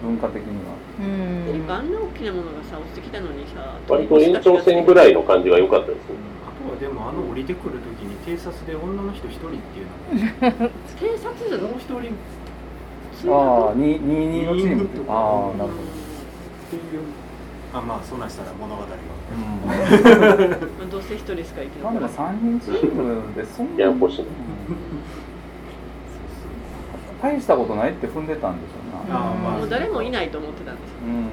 [0.03, 0.75] 文化的には。
[0.99, 1.43] うん。
[1.45, 5.97] ていうかあんな大きなものがさ落ちてきたのにさ割と延長線ぐらいの感じが良かったです。
[6.09, 6.15] ね。
[6.47, 9.85] あとはでもあの降りてくる時に偵察で女の人一人っていう
[10.41, 11.49] の偵察？
[11.49, 12.13] じゃもう一人
[13.15, 17.01] 通ああ学22のチーム22ああなるほっていう
[17.73, 18.93] あまあそんなんしたら物語がど、
[19.31, 20.53] うん、ま
[20.83, 22.35] あどうせ一人しか生きまあでも残らない。
[22.35, 23.67] 3人チームでそん。
[23.67, 24.27] なにややこしいうん
[27.25, 29.17] 大したことないって踏んでたんでしょうな。
[29.17, 29.57] あーまあ。
[29.57, 30.97] もう誰もいないと思ってたんですよ。
[31.07, 31.29] うん。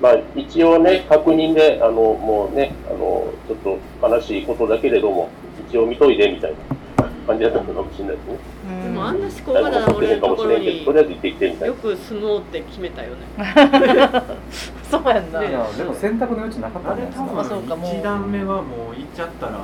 [0.00, 5.30] まあ一応ね、確認で、あの、もうね、あの、ちょっと悲しいことだけれども、
[5.68, 6.52] 一応見といてみたい
[6.98, 8.38] な感じだったのかもしれないですね。
[8.84, 9.20] でもあん。
[9.20, 11.68] な思考誰がだ漏も持ってへんかれるところもしれんけど、にとりあえず行ってきてみたい。
[11.68, 11.80] よな。
[11.80, 13.14] く相撲って決めたよね。
[14.90, 17.24] そうやんな、いやでも選択の余地なかったあれ多んですか。
[17.32, 17.90] まあそうかもう。
[17.92, 19.62] 分1段目はもう行っちゃったらでも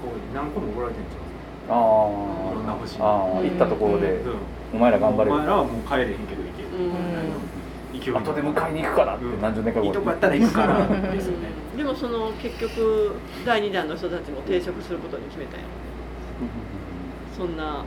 [0.00, 1.27] こう何個もおられてるんちゃ
[1.68, 3.02] あいろんな星に。
[3.02, 4.36] あああ行ったところで、うん。
[4.74, 6.68] お前ら頑張れお前らはもう帰れへんけど行ける。
[6.78, 8.00] うん。
[8.00, 11.48] 勢い後で迎えに行くからって何十年か後いいとこやったら行くからですよね。
[11.76, 13.14] でもその結局
[13.46, 15.62] 第2弾の人たちも定食することに決めたよ
[17.36, 17.84] そんな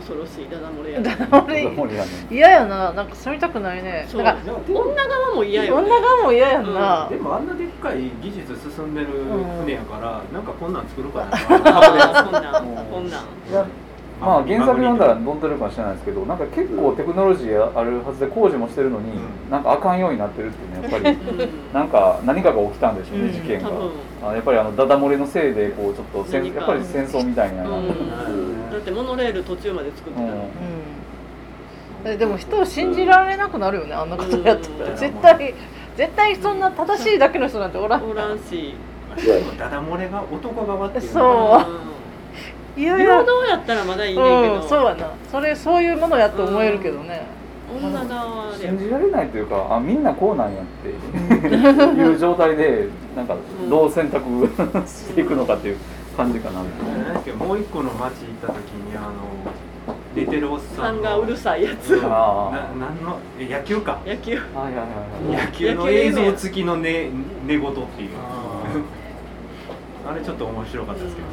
[0.00, 0.48] 恐ろしい。
[0.50, 2.10] ダダ漏れやだから俺森やね。
[2.30, 2.92] 嫌やな。
[2.92, 4.06] なんか住みたくないね。
[4.08, 4.22] そう。
[4.22, 9.06] だから女側も嫌よ、ね、女側も嫌やんな、でもあんなでっかい技術進んでる
[9.60, 11.36] 船やからなんかこんなん作るかな。
[12.24, 12.86] こんなん。
[12.90, 13.85] こんなん
[14.20, 19.50] まあ原作読んだらどんとるかもしれないですけどなんか結構テクノロジーあるはずで工事もしてるのに、うん。
[19.50, 21.16] なんかあかんようになってるっていうねやっぱり。
[21.16, 23.68] う んなんか何かが起きたんでしょうね、うん事件が。
[24.26, 27.76] あやっぱりあのダダ漏れのせいでこうちょっとやっぱり戦争みたいになる、うん。
[27.76, 28.70] うん。
[28.70, 32.10] だってモノレール途中まで作ってたの、うん。
[32.12, 34.90] えでも人を信じられなくなるよねあんなことやったら。
[34.90, 34.96] うん。
[34.96, 35.54] 絶対
[35.96, 38.10] 絶対そんな正しいだけの人なんておらん。
[38.10, 38.74] おらんし。
[39.58, 41.18] ダダ漏れが男側っていうのそ
[41.58, 41.66] が
[42.76, 43.06] いやいや。
[43.06, 45.10] 平等やったらまだいいねんけど、うんそうやな。
[45.30, 47.26] それそういうものやと思えるけどね、
[47.74, 48.66] 女側で。
[48.68, 50.88] 信じられないというかあみんなこうなんやって。
[52.00, 53.36] いう状態でなんか
[53.68, 54.22] どう選択
[54.86, 55.76] していくのかっていう
[56.16, 59.10] 感じかな、なんもう一個の町行った時にあの
[60.14, 61.94] 寝てるおっさんがうるさいやつ。
[61.94, 62.50] うんなあ。
[62.78, 63.18] なんの？
[63.38, 63.98] え野球か。
[64.06, 64.36] 野球。
[64.36, 64.80] はいはいは
[65.34, 65.46] いはい。
[65.46, 66.32] 野球の映像。
[66.32, 67.10] 付きの寝
[67.46, 68.10] 寝言っていう。
[70.08, 71.28] あれちょっと面白かったですけど、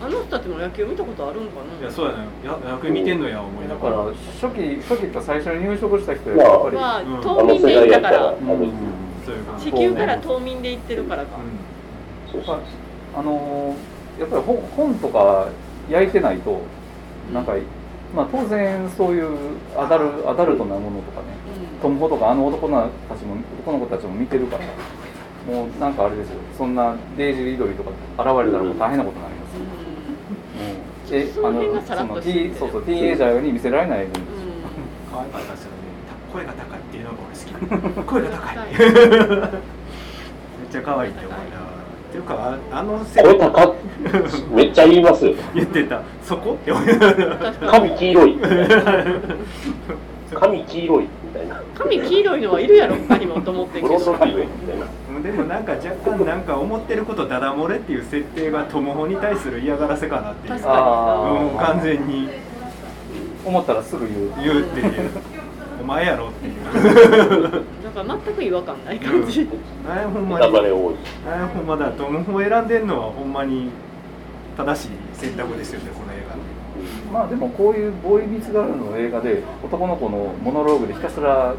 [0.00, 2.18] あの人たちも野球見たことあるんかいなやそうやね。
[2.44, 7.20] や野球見てんのや思いなだからがら初期初期か最初に入職した人ややっぱり、まあうん。
[7.22, 8.26] 冬眠で行ったから。
[8.32, 8.94] うん。
[9.32, 9.64] ういう感じ。
[9.70, 11.38] 地球から冬眠で行ってるからか、
[12.30, 12.60] そうそう
[13.14, 15.48] あのーやっぱり本本とか
[15.90, 16.60] 焼いてないと
[17.32, 17.54] なんか、
[18.14, 21.26] まあ、当然そういうアダルアダルトなものとかね
[21.82, 24.64] トムホとかあの男のたちも男の子たちも見てるから
[25.52, 26.36] もうなんかあれですよ。
[26.56, 29.33] そんなデイジー・リドリーとか現れたらもう大変なことになり
[31.10, 34.24] えそのその T そうそうティーンエイジャーに見せられないようにうん
[35.12, 35.76] 可愛かったですよね。
[36.32, 38.02] 声が高いっていうのが俺好き。
[38.10, 38.56] 声が高い。
[38.74, 41.36] めっちゃ可愛いって思いな。
[41.36, 41.74] がら
[42.08, 43.74] っていうかああのセ声高っ。
[44.54, 45.34] めっちゃ言いますよ。
[45.54, 46.02] 言ってた。
[46.24, 46.58] そこ？
[47.70, 48.38] 髪黄色い。
[50.32, 51.62] 髪黄色いみたいな。
[51.74, 53.88] 髪黄色いのはいるやろ他にもと思ってんけど。
[53.88, 54.86] ブロンドハイウェイみたいな。
[55.22, 60.54] でもなんか若干なんか思ってることダダ漏れっていう設定がトモホに対する嫌がらせかなっていう。
[60.54, 62.28] 確あうん完全に。
[63.44, 65.10] 思ったらすぐ言う言うっていう
[65.82, 66.62] お前やろっていう。
[67.84, 69.46] なんか全く違和感ない感じ、
[69.86, 70.94] あれほんまネにタバレ多い。
[71.30, 71.90] あれほんまだ。
[71.90, 73.68] トムホを選んでんのはほんまに
[74.56, 76.03] 正しい選択ですよねこ
[77.14, 81.54] まあでもこういうボーイビーツガールの映画で男の子のモノローグでひたすら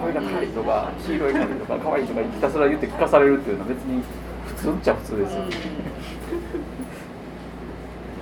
[0.00, 4.00] 声が高いとか黄色い髪とか可愛いとかひたすら言って聞かされるっていうのは別に
[4.46, 5.42] 普通っちゃ普通ですよ、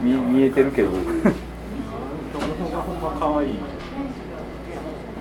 [0.00, 0.88] 見見えてるけど。
[0.92, 1.04] トム
[2.64, 2.96] ホがほん。
[3.02, 3.54] ま可愛いい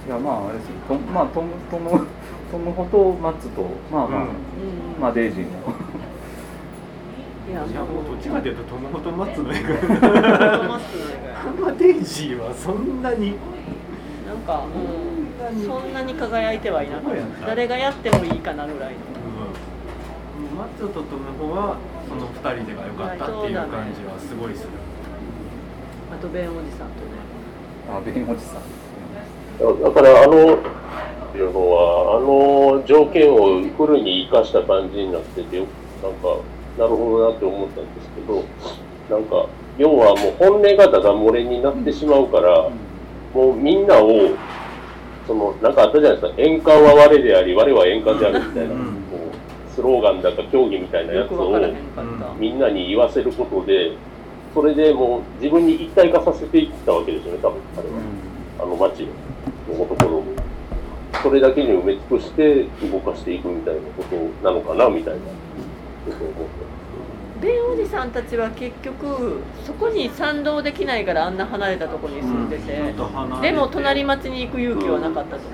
[0.10, 0.74] やまああれですよ。
[1.13, 2.08] まあトムトム
[2.50, 4.30] トムホとマッツとまあまあ、うん。
[5.02, 5.74] まあデイジーも
[7.47, 9.69] いやもうどっちかというとトムホとマッツの映画。
[11.36, 13.36] ハンマデイジーはそんなに。
[14.25, 18.99] なんか、うん、そんなに輝いてはいなかっそうやったた誰がやってもいいかなぐらいの。
[20.58, 21.77] マッツとトムホは
[22.08, 24.69] その二人でが良かったっていう感じはすごいする。
[26.12, 27.21] あとベンおじさんとね。
[27.89, 28.62] あベンおじさん。
[29.60, 30.58] だからあのっ
[31.31, 35.65] ていうのはあの条件をフルに生かした感じになっててよ
[36.01, 36.39] なんか
[36.77, 38.43] なるほどなって思ったんですけど
[39.09, 42.69] なんか要はもう本音がダダ漏れになってしまうから、
[43.33, 44.38] もうみんなを
[45.27, 48.85] そのなんかあったじゃないですか円環は我であり我は円環であるみたいな、うん。
[49.11, 51.51] こうスローガンだか競技みたいなやつを
[52.39, 53.97] みんなに言わせることで
[54.53, 57.95] それでもう自分に一体化させていったわけですよね多分あれは。
[58.57, 59.01] あの町
[59.67, 65.19] の男の子それだけに埋め尽くして動かしていくみたいなことなのかなみたいな
[67.41, 75.41] ベンおじさんたちは結局そこに賛同できないからあんな離れたところに住んでて、ちょっと離れてでも隣町に行く勇気はなかったと。
[75.47, 75.49] 思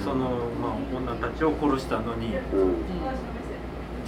[0.00, 2.74] う、その、まあ、女たちを殺したのにうん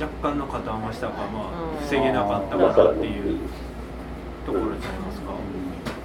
[0.00, 1.84] 若干の加担はしたか、まあ、うん。
[1.84, 3.38] 防げなかっただからっていう
[4.46, 5.32] ところちゃいますか、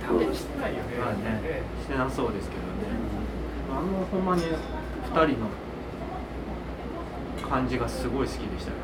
[0.07, 0.71] 多分してない。
[0.73, 2.67] よねまあねしてなそうですけどね。
[3.71, 4.47] あのほんまに2
[5.27, 5.47] 人の
[7.47, 8.77] 感じがすごい好きでしたよ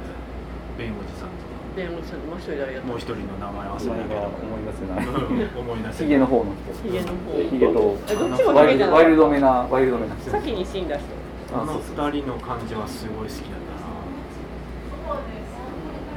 [0.81, 1.45] ねベンおじさんと
[1.77, 5.05] ベンおじさんもう一人誰やったもう一人の名前忘れたけど思い出せない。
[5.05, 5.59] うん。
[5.61, 6.73] 思い出せヒゲの方の人。
[6.83, 7.31] ヒゲの方。
[7.37, 10.31] ヒゲとえどっちもワイルドワイルドめなワイルドめな人。
[10.31, 11.05] 先に死んだ人。
[11.53, 13.59] あの二人の感じはすごい好きだっ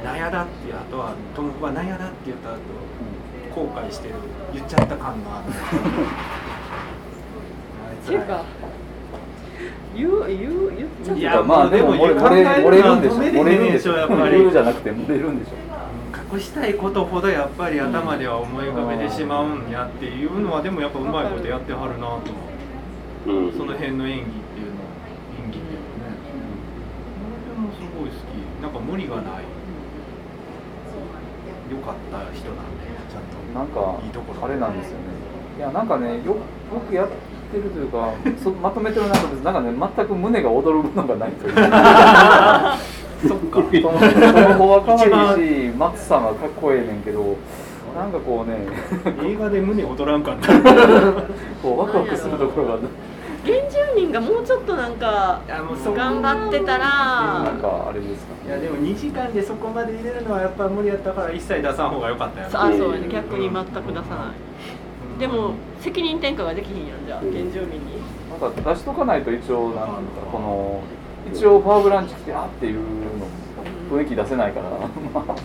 [0.03, 2.55] たな「なんやだ」ってあとはトムは「なんやだ」って言った後
[3.53, 4.15] 後悔してる。
[4.53, 5.49] 言っちゃった感のある。
[8.05, 8.43] っていうか
[9.95, 13.17] 言う言う言っちゃったいやまあでも漏れ漏れ漏れるんでしょ。
[13.17, 15.51] 漏れるんでしょやっぱり言うじゃなくて漏れるんでしょ。
[16.33, 17.79] 隠したいことほどやっぱり。
[17.79, 22.33] 頭では思い浮かべてしまうんやっていうのはでもやっぱうまいことやってはるなと思って
[23.31, 23.57] うん。
[23.57, 24.81] その辺の演技っていうの
[25.45, 26.17] 演技っていうのね。
[27.45, 28.61] これもすごい好き。
[28.61, 29.43] なんか無理がない。
[31.71, 33.37] 良かった人なんでちゃんと。
[33.53, 34.45] なんかいいところ。
[34.45, 35.03] あれなんですよね。
[35.57, 36.41] いやなんかねよよ
[36.87, 37.07] くや
[37.45, 38.09] ってるというか
[38.43, 41.55] そまとめてる中でなんかね全く胸が躍るものがないという。
[41.55, 42.77] か
[43.27, 43.63] そっか。
[43.71, 47.37] そのその子は可愛いし松さんはかっこええねんけど
[47.97, 48.57] なんかこうね
[49.29, 50.51] 映画で胸躍らんかった。
[51.63, 52.73] こうワクワクするところが
[53.45, 56.85] 原住民がもうちょっとなんか頑張ってたら
[57.43, 58.33] なんかあれですか？
[58.47, 63.07] いやでも2時間でそこまで入れるのはやっぱ無理やったから一切出さん方が良かったよあそうやね。
[63.11, 63.91] 逆に全く出さない
[65.19, 67.95] でも責任転嫁ができひんやんじゃあ原住民に。
[68.39, 69.91] なんか出しとかないと一応なんか
[70.31, 70.81] この
[71.33, 72.85] 一応ファーブランチ来てあっていうの
[73.91, 74.69] 雰囲気出せないから。
[74.69, 75.35] ま あ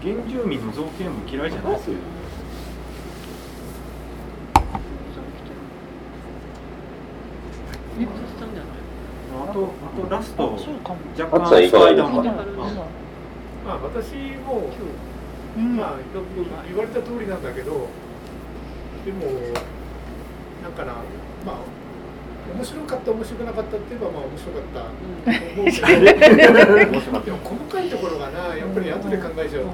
[0.00, 1.98] 原住民の造形も嫌いじゃないですけど
[7.98, 10.56] ネットしたんじゃないあとあとラスト
[11.18, 12.24] 若あっさんいかがですかスパイダーマン。
[12.26, 12.32] ま
[13.74, 14.14] あ私
[14.46, 14.70] も
[15.56, 15.94] うんまあ
[16.68, 17.88] 言われた通りなんだけど
[19.08, 19.24] でも
[20.62, 20.92] なんかな
[21.46, 21.56] まあ
[22.54, 24.90] 面白かった面白くなかったって言えばまあ面白かったと
[25.56, 29.70] 思うけどでも細かいところがなやっぱり後で考えちゃうと、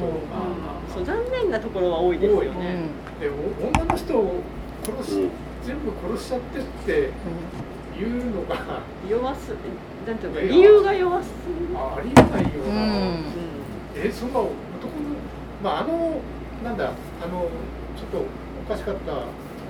[0.92, 2.88] そう残念なところは多いですよね
[3.20, 4.42] でお女の人を
[4.85, 5.31] 殺し、うん
[5.64, 6.92] 全部殺しちゃってって
[7.99, 9.55] いうのが弱す
[10.07, 11.31] なんていうか理由が弱す
[11.75, 13.25] あありえないような、うん。
[13.97, 14.53] えそんな男の
[15.62, 16.20] まああの
[16.62, 16.92] なんだ
[17.23, 17.49] あの
[17.97, 18.27] ちょっとお
[18.68, 19.12] かしかった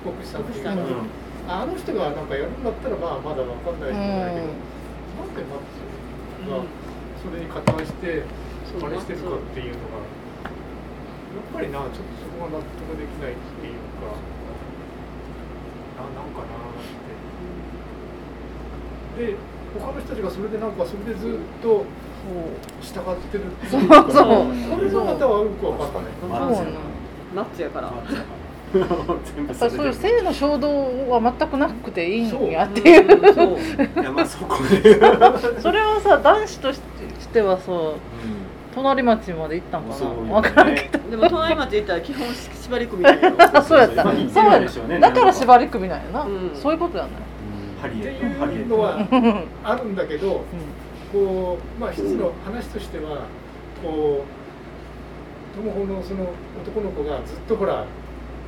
[0.03, 0.79] 国士さんっていうか、うん。
[1.47, 5.85] あの人がなんかやるんだったらまあまだわかんないじゃないけど、なんでマッツ
[6.49, 6.65] が
[7.21, 8.23] それに加担して
[8.65, 10.01] そう真似してるかっていうのが
[10.49, 14.09] やっぱりなちょっとそこが納得できないっていうか
[16.01, 16.89] ななんかなっ
[19.19, 19.27] て。
[19.27, 19.37] で
[19.79, 21.85] 他の人たちがそれでなんかそれでずっと
[22.81, 24.13] 従ってるっていうかそう。
[24.13, 24.47] そう。
[24.75, 26.51] これの方はよく分かったねそうなの
[27.35, 27.93] ナッツやから
[28.79, 28.89] やっ
[29.59, 33.35] ぱりそういう性の衝動は全くなくていいんやってうんいう。
[33.35, 33.57] そう。
[34.01, 34.95] いやまあ そこで、
[35.61, 36.81] それはさ男子とし
[37.33, 37.73] てはさ
[38.75, 39.89] 隣町まで行ったんか
[40.29, 40.41] な？
[40.41, 41.11] 分からんけど。
[41.11, 44.05] でも隣町行ったら基本縛り組みだけどあそうやった。
[44.05, 44.99] まあそうやでしょうね。
[44.99, 46.51] だから縛り組みなんやな、うん。
[46.55, 47.11] そういうことやね
[47.87, 50.43] っていうのはう んあるんだけど
[51.13, 53.25] こうまあ一つの話としては
[53.83, 56.25] こう友保のその
[56.67, 57.85] 男の子がずっとほら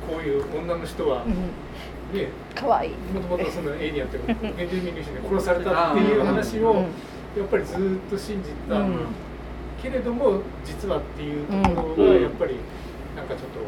[0.07, 2.87] こういう女の人はねかわい。
[2.87, 6.85] いもともとそのエイリアンというか原住民の人に殺されたっていう話を
[7.37, 7.77] やっぱりずっ
[8.09, 9.05] と信じた、うん。
[9.81, 12.55] けれども実はっていうところがやっぱり
[13.15, 13.59] なんかちょっと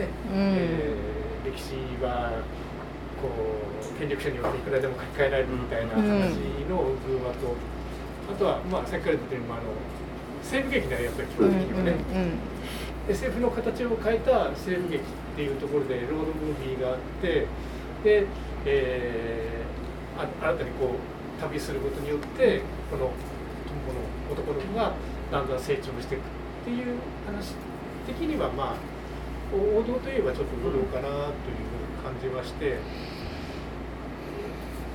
[0.00, 0.54] ね、うん。
[0.56, 2.42] えー歴史は
[3.22, 6.02] こう権力者によっていくらでも書き換えられるみたいな話
[6.66, 7.54] の偶話と、
[8.34, 9.70] あとはまあさっきから言ってるあの
[10.42, 11.94] 西部劇ならやっぱり基本的にはね、
[13.08, 15.00] SF の形を変えた西部劇っ
[15.36, 17.46] ていうところでロードムービーがあって
[18.02, 18.26] で、
[18.64, 19.56] えー
[20.18, 23.12] あ新たにこう旅することによってこのこ
[23.92, 24.94] の男の子が
[25.30, 26.24] だんだん成長していくっ
[26.64, 27.54] ていう話
[28.06, 28.76] 的にはまあ
[29.54, 31.30] 王道といえばちょっと王道かなという
[32.02, 32.78] 感じはして。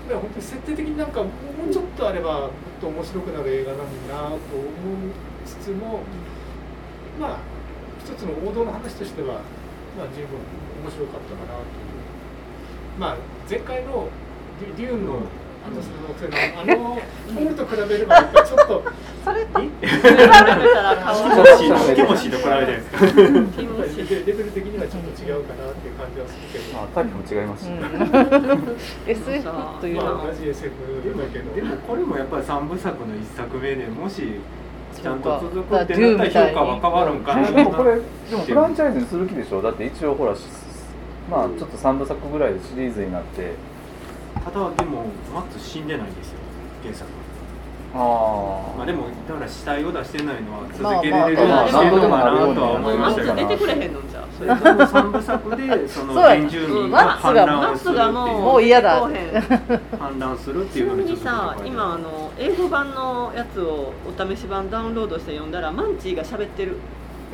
[0.01, 1.29] だから本当に設定的になんかも
[1.69, 4.37] うちょっとあればもっと面白くなる映画なのになと思い
[5.45, 6.01] つつも
[7.19, 7.37] まあ
[8.11, 9.39] 一つの王道の話としては、
[9.97, 10.35] まあ、十分
[10.83, 12.99] 面白かったかなという。
[12.99, 13.17] まあ
[13.49, 14.07] 前回の
[14.59, 15.19] デュデューンの
[15.63, 16.97] アンダースの惑星のあの
[17.55, 18.83] ところと比べればちょっと
[19.23, 23.61] それと比べたら顔キがモシーキモシーと比べてるんですか？
[23.61, 28.75] キモシレベル的にはちょっと違うかなっていう感じはするけど、まあタイプも違いますし、うん。
[29.07, 30.71] SF というのまあは同じ SF
[31.17, 34.41] だけどでもこれもやっぱり三部作の一作目でもし
[34.93, 37.51] ちゃんと続くってなったら評価は変わるんかな。
[37.51, 39.61] でもこれでもフランチャイズにする気でしょ？
[39.61, 40.41] だって一応ほらし
[41.29, 43.53] まあちょっと3部作ぐらいでシリーズになって。
[44.33, 46.37] ただでもマッツ死んでないんですよ
[46.81, 47.07] 原作
[47.93, 58.11] あまあでもだから死体を出してないのはまあ続けられるまあしてるのかなとはまあ思いましたけど出てくれへんのんじゃそれとも三部作でその原住民が反乱をするっていう。
[58.13, 59.01] もう嫌だ。
[59.01, 59.41] 来へん
[59.99, 66.77] 反乱するってちなみにいうのにちょっとさ今あの英語版のやつをお試し版ダウンロードして読んだらマンチーが喋ってる。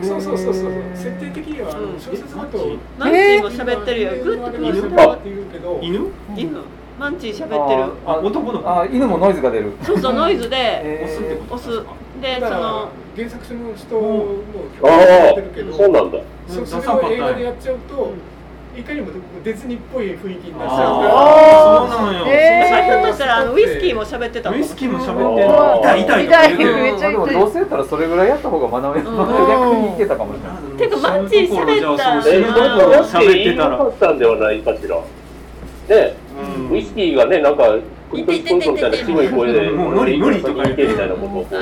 [0.01, 0.71] そうそうそうそう。
[0.95, 4.11] 設定的には小説だとえマンチーも喋ってるよ。
[4.23, 6.11] グッと犬？
[6.35, 6.51] 犬？
[6.51, 6.61] 犬
[6.99, 7.83] マンチー喋あってる。
[8.05, 8.69] ああ男の子。
[8.69, 9.71] あ犬もノイズが出る。
[9.83, 10.55] そうそうノイズで。
[10.57, 11.55] え押すってこと。
[11.55, 11.83] 押す。
[12.21, 12.89] でその。
[13.15, 14.25] 原作者の人も
[14.83, 16.19] あやってるけどあそうなんだ。
[16.47, 18.13] そそれを映画でやっちゃうと
[18.77, 19.07] いかにも
[19.43, 21.97] ディズニーっぽい雰囲気になっちゃうあかー。
[21.97, 22.25] そうなんよ。
[22.27, 29.17] えひょっとしたらあのウイスキーも喋ってたウイスキーも喋って痛い痛い痛いめっちゃでもどうせやったらそれぐらいやった方が学べうん。
[29.17, 30.77] 逆にいけたかもしれない。
[30.77, 32.03] てかマンチー喋った
[33.01, 33.77] 喋ってたら。
[33.77, 34.99] かったんではないかしら。
[35.89, 36.15] ね、
[36.59, 36.71] うん。
[36.71, 37.75] ウイスキーがね、なんか、
[38.11, 40.87] クイクイクイクみたいなすごい声で、もう無理無理とか言って。
[40.87, 41.55] みたいなこと。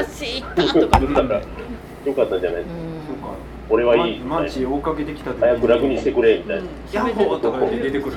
[0.81, 1.41] とか言ったから、
[2.05, 2.61] よかったんじゃない。
[2.61, 2.67] そ
[3.13, 3.35] うか
[3.69, 4.19] 俺はいい。
[4.19, 6.63] マンチー追っかけてきた早く楽にしてくれ、みたいな。
[6.91, 8.15] ヤッホーとか出てくる。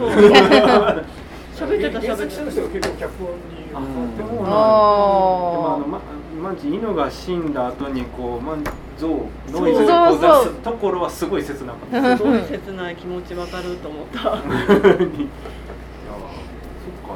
[1.59, 2.45] 喋ってた原喋ってた。
[2.45, 8.65] 結構脚本にでもああのが死んだ後にこうマン
[8.97, 12.17] ゾウノイズでこうそうそう出すところはすごい切なかった。
[12.17, 14.39] すごい切ない気持ちわかると思った、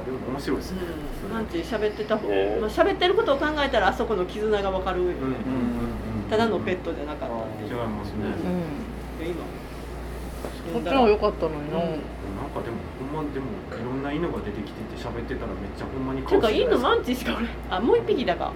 [0.05, 0.79] でも面白いですね。
[1.33, 2.59] マンチー喋ってた方、ね。
[2.61, 5.37] まあ喋ってることを考えたらあそこの絆がわかるよね、うんうんうん
[6.33, 7.69] ただのペットじゃなかったっていう。
[7.69, 8.25] 違いますね。
[8.25, 9.27] うん。
[9.29, 9.45] 今。
[10.73, 11.83] こっちの良かったのにな、うん。
[11.83, 12.79] なんかでも
[13.13, 13.47] ほんまでも
[13.79, 18.51] いろんな犬が出てきてて喋ってたらめっちゃほんまにていうかいいのマンンチーしか俺あもう一匹だか。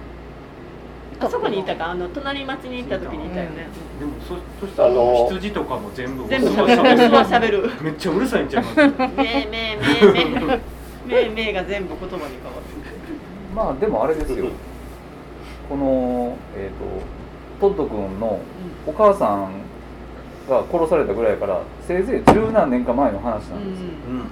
[1.19, 1.91] あそこにいたか。
[1.91, 3.67] あの隣町に行った時にいたよね、
[3.99, 6.27] でもそそしたらあの羊とかも全部。
[6.27, 7.69] 全部オス は喋る。
[7.81, 8.75] めっちゃうるさいんちゃいます？
[8.81, 10.59] めーめーめーめー
[11.07, 12.63] めーめーが全部言葉に変わる。
[13.55, 14.47] まあでもあれですよ。
[15.69, 18.39] このえっ、とトッド君の
[18.85, 19.51] お母さん
[20.47, 23.89] が殺されたぐらいやからせいぜい十何年か前の話なんですよ、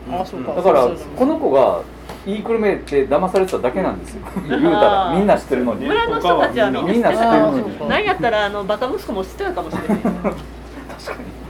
[0.08, 0.54] うんあそうか。
[0.54, 1.84] だからこの子が
[2.26, 4.22] 言いくるめて騙されてただけなんですよ。
[4.48, 5.86] 言うたらみんな知ってるのに。
[5.86, 7.62] 村の人たちはみんな知ってるたのに。
[7.62, 7.86] あーそうか。
[7.86, 9.98] なんやったらあのバカ息子も知ってたかもしれない。
[10.00, 10.36] 確かに、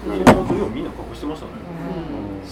[0.07, 1.51] うんみんな隠してましたね。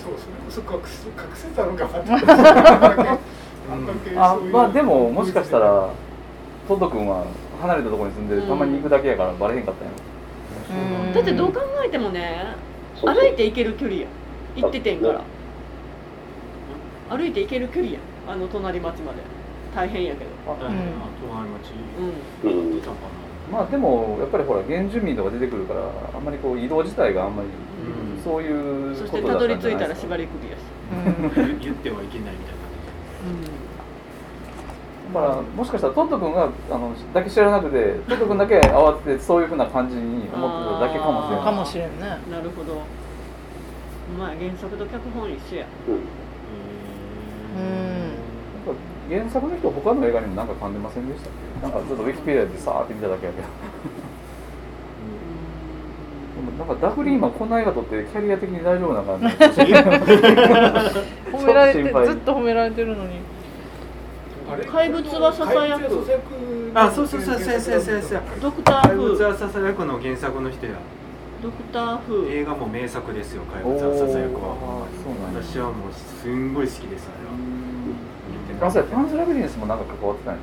[0.03, 0.13] そう
[0.49, 4.17] それこそ隠す隠せたのかなって。
[4.17, 5.89] あまあでももしかしたら
[6.67, 7.25] トッド君は
[7.61, 8.47] 離れたところに住んでうん。
[8.47, 9.93] たまに行くだけやからバレへんかったんや。
[11.07, 11.13] うん。
[11.13, 12.55] だってどう考えてもね
[12.95, 13.23] そうそう。
[13.23, 14.07] 歩いて行ける距離や。
[14.55, 15.21] 行っててんから。
[17.09, 17.99] 歩いて行ける距離や。
[18.27, 19.19] あの隣町まで。
[19.73, 20.29] 大変やけど。
[20.51, 20.83] あ、隣町。
[22.43, 22.49] うん。
[22.49, 22.95] うん出たか
[23.51, 25.81] まあでもやっぱりほら原住民とか出てくるから
[26.15, 27.53] あんまりこう移動自体があんまりうん
[28.23, 30.59] そういうそしことだったてたどり着いたら縛り首やし。
[30.91, 31.59] うんな。
[31.59, 32.63] 言ってはいけないみたいな。
[35.13, 41.45] だからもしかしたらトット君があのだけ知らなくてトット君だけ慌ててそういうふうな感じに思ってただけかもしれない。
[41.45, 42.07] かもしれんね。
[42.31, 42.81] なるほど。
[44.17, 45.67] まあ原作と脚本一緒や。
[45.87, 45.91] う
[49.11, 49.17] ん。
[49.17, 51.67] 原作の人他の映画にも何か噛んでませんでしたっけ？
[51.67, 53.47] なんかちょっとウィキペディアでさーって見ただけやけど。
[53.47, 53.53] も
[56.57, 59.25] なんかダフリーマンこんな映画撮ってキャリア的に大丈夫な感じ。
[61.31, 63.21] 褒められてずっと褒められてるのに。
[64.71, 65.85] 怪物はささやく
[66.75, 70.73] あそうそうそうそうそうそうドクター怪物風はささやくの原作の人や
[71.41, 74.53] ドクター風映画も名作ですよ怪お物はささやくーは。
[74.53, 77.25] あーそうなんや私はもうすんごい好きですあれ
[78.61, 78.67] は。
[78.67, 80.39] あそうやパンズラビリンスもなんか関わってたんや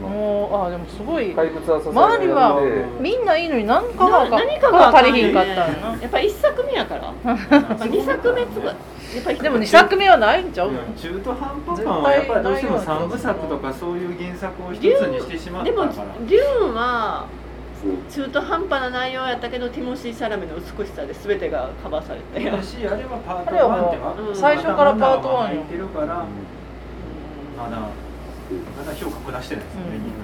[0.00, 1.32] もうあでもすごい。
[1.34, 5.96] 怪物はさ周りはでみんないいのに何かがな何かが足りひんかったんやな。
[6.00, 7.12] やっぱ一作目やから。
[7.86, 8.72] 二作目とかや
[9.20, 10.70] っぱりでも2作目はないんちゃう？
[10.96, 17.26] 中途半端感はやっぱりどうしても三部作とかそういう原作を一つにしてしまったでもからデューンは
[17.84, 22.50] うん中途半端な内容やったけどティモシー・シャラメの美しさで全てがカバーされて。
[22.50, 25.56] だしあれはパートあれはもう1って最初からパートワンよ。
[25.56, 26.06] 入ってるから。
[26.06, 27.76] まだ
[28.76, 30.04] まだ評価下してないですよね、うん。
[30.04, 30.14] みんな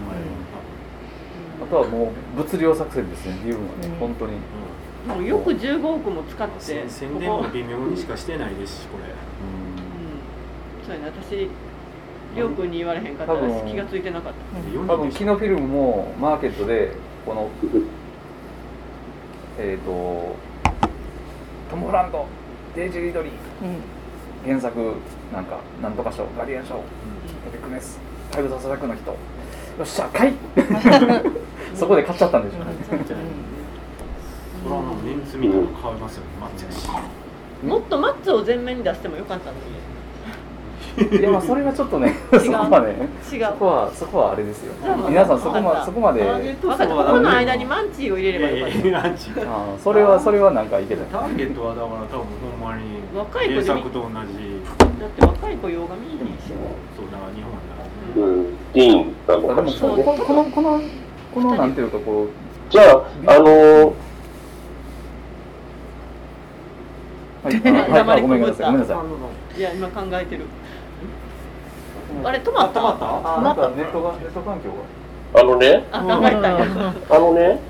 [1.62, 3.94] あとはもう物量作戦ですねデューンはね、うん。
[3.96, 4.32] 本当に。
[5.06, 9.04] もうよく15億も使って宣宣伝も微妙にしかしてないですしこれ。
[9.04, 10.86] うん。
[10.86, 11.48] そうやね私
[12.36, 14.70] りょうくんに言われへんかったら気がついてなかった。
[14.70, 16.92] で多分キノフィルムもマーケットで
[17.24, 17.50] この
[19.58, 20.36] えっ、と
[21.70, 22.26] トム・ホランド
[22.74, 23.32] デイジー・リドリー。
[23.32, 24.00] うん。
[24.44, 24.94] 原作
[25.32, 26.82] なんかなんとか賞ガーディアン賞ト
[27.52, 27.98] ピックネス
[28.32, 29.10] 怪物朝くの人。
[29.10, 29.16] よ
[29.82, 30.32] っしゃ買い。
[31.74, 32.70] そこで買っちゃったんでしょうね。
[32.84, 36.26] それはもうメンツ見たら変わりますよね。
[36.40, 36.88] マッチやし。
[37.64, 39.56] もっとマッツを前面に出してもよかったの
[40.98, 42.40] いやまあそれはちょっとね違う。
[42.40, 42.92] そこまで。
[42.92, 42.98] に
[43.38, 43.46] 違う。
[43.46, 44.72] そこはそこはあれですよ。
[45.08, 46.20] 皆さんそこまそこまで。
[46.20, 49.00] ターゲット分かここの間にマンチーを入れればよか。
[49.00, 52.26] ったあーそれはそれはなんかいけないターゲットはだから多分
[52.60, 54.12] ほんまに若い子と同じ。
[55.00, 56.52] だって若い子洋画見に行し。
[56.96, 57.79] そうだから日本だ
[58.16, 60.02] うん、ディーンなのでもかしらね。
[60.04, 60.80] ここのこの
[61.34, 61.72] このなん。
[61.72, 62.28] ていうかこう
[62.72, 63.92] じゃあ、あのー
[67.42, 67.54] はい、
[68.00, 68.42] あはいごめん。
[68.42, 68.80] なさいごめん。
[68.80, 69.02] なさ
[69.56, 70.44] いいや今考えてる
[72.24, 73.56] あれ止まった止まったあなん。
[73.56, 77.60] かネットがネット環境があのね、あ考えたあのね、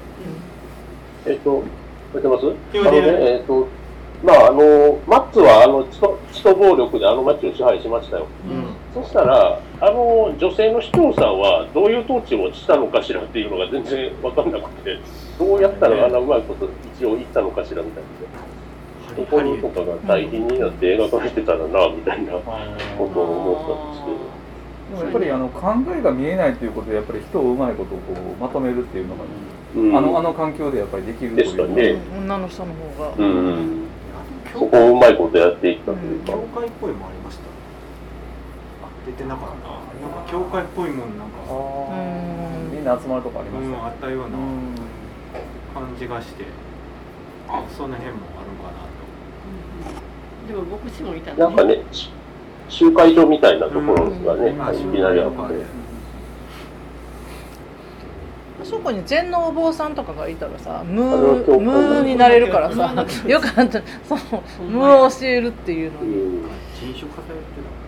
[1.26, 1.62] えっと、
[2.14, 2.48] 出てますあ
[2.84, 2.98] のね
[3.36, 3.68] え、っと、
[4.24, 8.26] まあ、あの、マッツは、あの、血と、血と暴力であの町を支配しましたよ。
[8.48, 8.64] うん。
[8.94, 14.98] そしたら、あの、女性の市長さんは、どういう統治をしたのかしらっていうのが全然わかんなくて、
[15.38, 18.60] どうやったらあんなうまいこと一応言ったのかしらみたいな。
[19.14, 22.40] ところとかが大変になって描かれてたらな、みたいなこ
[23.12, 24.40] とを思ったんですけど。
[24.90, 29.22] でもやっぱりあの考えが見えないということでやっぱり人をうまいことをこうまとめるっていうのが、
[29.76, 29.96] うん。
[29.96, 31.96] あのあの環境でやっぱりできるというですかね。
[32.18, 33.24] 女の人の方が、うん。
[33.24, 33.86] うん。
[34.52, 36.32] そこをうまいことやっていったというか。
[36.32, 36.38] 教。
[36.60, 37.49] 会っぽいもありましたあ
[39.10, 39.68] 出てなかった。
[40.06, 41.36] なんか教会っぽいもんなんか。
[42.72, 44.74] みんな集まるとこありましたうんあったようなうん。
[45.74, 46.44] 感じがして。
[47.76, 48.86] その辺もあるかな
[50.46, 50.52] と。
[50.52, 52.10] でも牧師もいたなんかね、し
[52.68, 54.92] 集会所みたいなところがね、うん。
[54.92, 55.38] いきなりあって。
[58.62, 62.94] あそこに全能お坊さんとかがいたらさムーになれるからさ
[63.26, 63.82] よかった。
[64.06, 66.48] そのムーを教えるっていうのに、うん。
[66.78, 67.79] 人種偏ってた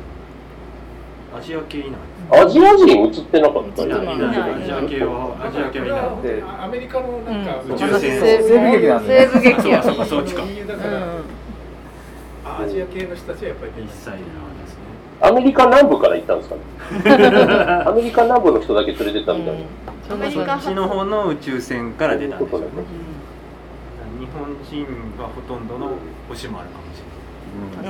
[1.34, 6.64] アジア系いないアジア人映ってなかったアジア系はアジア系はいない。
[6.64, 8.00] アメリカのなんか、うん宇宙船。
[8.00, 12.64] 西部西部劇なんで西部劇やそうかそうかそっちかだから、うん。
[12.64, 14.24] アジア系の人たちはやっぱり一切ないで
[14.68, 14.82] すね。
[15.20, 16.60] アメリカ南部から行ったんですかね。
[17.86, 19.60] アメリカ南部の人だけ連れてったみたいな。
[20.08, 20.20] そん。
[20.20, 22.66] なアメリカこっちの方の宇宙船から出たんですよね。
[22.66, 24.86] う日本人
[25.18, 25.90] がほとんどの
[26.28, 27.12] 星もあるかもしれない。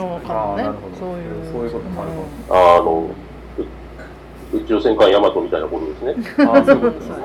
[0.02, 0.96] うあーなるほど。
[0.96, 1.52] そういう。
[1.52, 2.24] そういうこともあるかも。
[2.50, 3.31] ああの、う
[4.52, 6.14] 宇宙戦艦ヤマトみたいなことですね。
[6.38, 7.16] あーそういうことですね。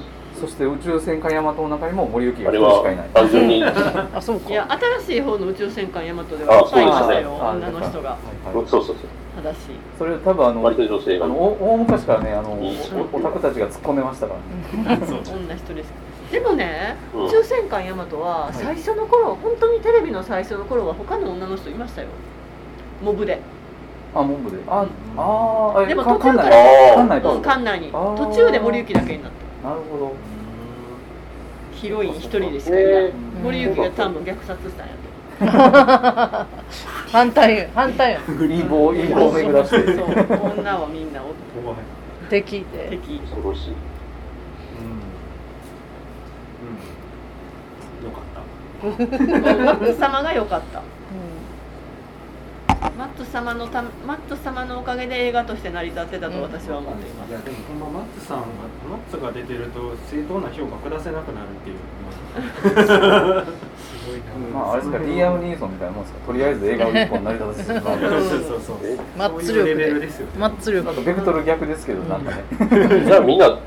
[0.40, 3.10] そして宇宙戦艦ヤマトの中にも森行がしかいなはい。
[3.12, 3.62] 単純に、
[4.14, 4.50] あそうか。
[4.50, 4.66] いや
[5.04, 8.10] 新しい方の宇宙戦艦ヤマトであは若いましたよあ女の人が。
[8.10, 8.16] は
[8.52, 8.96] いはいそうそうそう。
[9.36, 9.58] 正しい。
[9.98, 11.26] それ多分あの割と女性が。
[11.26, 12.58] あのお大昔からねあの
[13.12, 14.34] オタクたちが突っ込んでましたか
[14.86, 15.06] らね。
[15.06, 15.92] そう女一人です。
[16.32, 17.26] でもね、うん。
[17.26, 22.08] 宇宙戦艦ヤマトは最初の頃、本当にテレビの最初の頃は他の女の人いましたよ。
[23.02, 23.40] モブで
[24.14, 24.56] あモンブで？
[24.66, 24.86] あ
[25.16, 27.90] あーえでもか途中から館内館内とうん館内に。
[27.92, 28.16] あー。
[28.16, 29.32] 途中で森行だけになっ
[29.62, 29.68] た。
[29.68, 30.12] なるほど。
[31.74, 34.92] ヒロイン一人でしかいない、え森行が多分虐殺したんや
[37.10, 39.76] 反対反対や陰謀陰謀を巡らして。
[40.02, 41.32] 女はみんなお
[42.28, 43.18] 敵で敵。
[43.20, 43.70] 恐ろしい。
[43.70, 43.74] う
[44.82, 45.00] ん。
[48.02, 48.04] うん。
[48.04, 48.20] よか
[49.82, 49.94] った。
[49.94, 50.80] 様が良かった。
[50.80, 50.82] う
[52.80, 57.30] マット様のたマット様のおかげで映画として成り立ってたと私は思っています。
[57.30, 58.44] いやでもほんまマッツさんは
[58.90, 61.76] マッツが出てると正当な評価下せなくなるっていう。
[62.80, 62.86] す
[64.08, 64.24] ごいな
[64.54, 67.98] まああれですか、ディアム・ニーソンみたいなもんですか、とりあえず映画を一本成り立たせてしまう。
[68.00, 72.44] そうそうそうそうマッツそういうレ力でベルですよマッツ力なんかベクトル逆ですけど、なんかね。
[73.04, 73.58] じゃあみんな、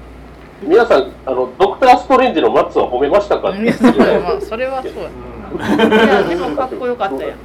[0.64, 5.08] 皆さん、あの、ドクター・ストレンジのマッツは褒めましたかってい やそうやまあそれはそうや。
[5.08, 7.38] うんいやでもかっこよかったやん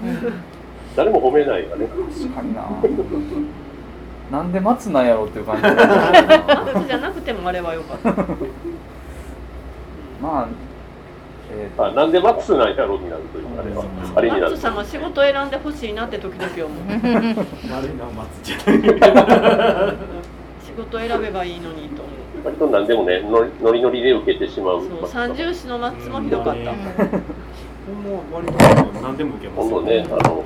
[0.99, 1.87] 誰も褒めないがね。
[1.87, 2.67] 確かにな。
[4.37, 5.63] なんで待つなんやろっていう感じ。
[5.63, 8.11] マットじゃなくてもあれはよかった
[10.21, 10.49] まあ、
[11.53, 13.85] えーあなんでマッツなんやろうになるという、あれは。
[14.17, 14.67] あれになるマット。
[14.69, 16.79] 様仕事選んでほしいなって時々思う
[17.73, 19.97] 悪いなマッツじゃない
[20.67, 24.83] 仕事選べばいいのにと思う割と何でもね、ノリノリノリで受けてしまう。
[24.83, 26.73] そう三重視のマッツもひどかった
[27.89, 29.69] ほんま割と何でも受けます。
[29.71, 30.45] 今度ね、あの、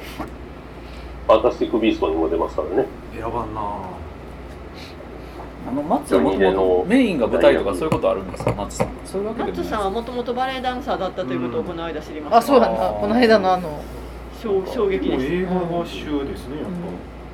[1.26, 2.86] ファンタスティック・ビーストにも出ますからね。
[3.12, 3.60] 選ばんな。
[5.64, 8.88] あのマッツはもともとメインが舞台とかそういうことあるんですか、マッツさん。
[9.04, 9.62] そういうわけマッでもない。
[9.62, 12.76] ですトさんはもともとバレエダンサーだったということをこの間知りました、あそうやな。
[13.00, 13.80] この間のあの
[14.42, 16.68] 衝衝撃でしもう映画が主ですねやっ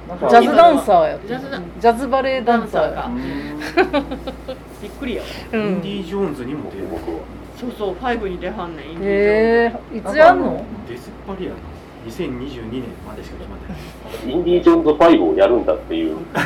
[0.09, 2.91] なんかジャズダンサーやジャズジャズバレエダンサーや。
[2.95, 3.17] ダン
[4.83, 5.29] びっくりやわ。
[5.51, 5.65] ぱ、うん。
[5.65, 6.87] インディ・ジョーンズにも出る。
[6.91, 7.21] 僕は。
[7.59, 9.73] そうそう5に出はんねんインディ・ジョーン。
[9.91, 10.65] ズへえいつやんの？
[10.89, 11.57] デスパリアな
[12.07, 14.33] 2022年までしか決まってない。
[14.33, 16.15] インディ・ジョーンズ5をやるんだっていう。
[16.15, 16.45] なんか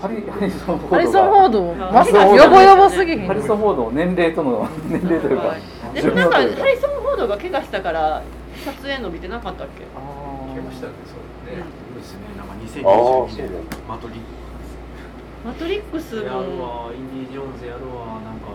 [0.00, 0.96] ハリハリソン・フォードが。
[0.96, 1.72] ハリソン・フォード？
[1.86, 3.26] あまさかヨボヨボすぎひん。
[3.26, 5.54] ハリソン・フォードの年齢との年齢というか、
[5.92, 6.50] でもなんかハリ
[6.80, 8.22] ソン・フォードが怪我したから
[8.64, 9.84] 撮影伸びてなかったっけ？
[9.84, 11.60] 聞けましたねそうね。
[11.60, 12.20] そうですね。
[12.38, 14.16] なんかあー2022年そうなんだマトリッ
[15.44, 16.86] マトリックスも。
[16.86, 18.18] わインディ・ジョーンズやるわ。
[18.24, 18.48] なんか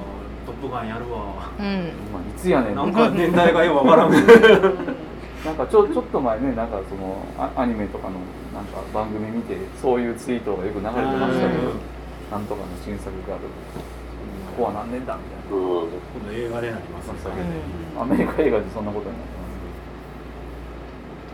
[0.47, 1.51] トップガンやるわ。
[1.59, 1.91] うん。
[2.07, 2.75] まあいつやねん。
[2.75, 4.11] なんか年代がよくわからん。
[5.43, 8.15] なんかちょちょっと前ね、なんかそのアアニメとかの
[8.55, 11.75] なんか番組見て、そういうツイートがよく流れてましたけど、
[12.31, 13.43] なんとかの新作がある、
[14.55, 15.91] ここは何年だみたいな、うん。
[16.15, 17.41] 今度映画でなりますねそれで
[17.99, 19.35] アメリカ映画でそんなことになって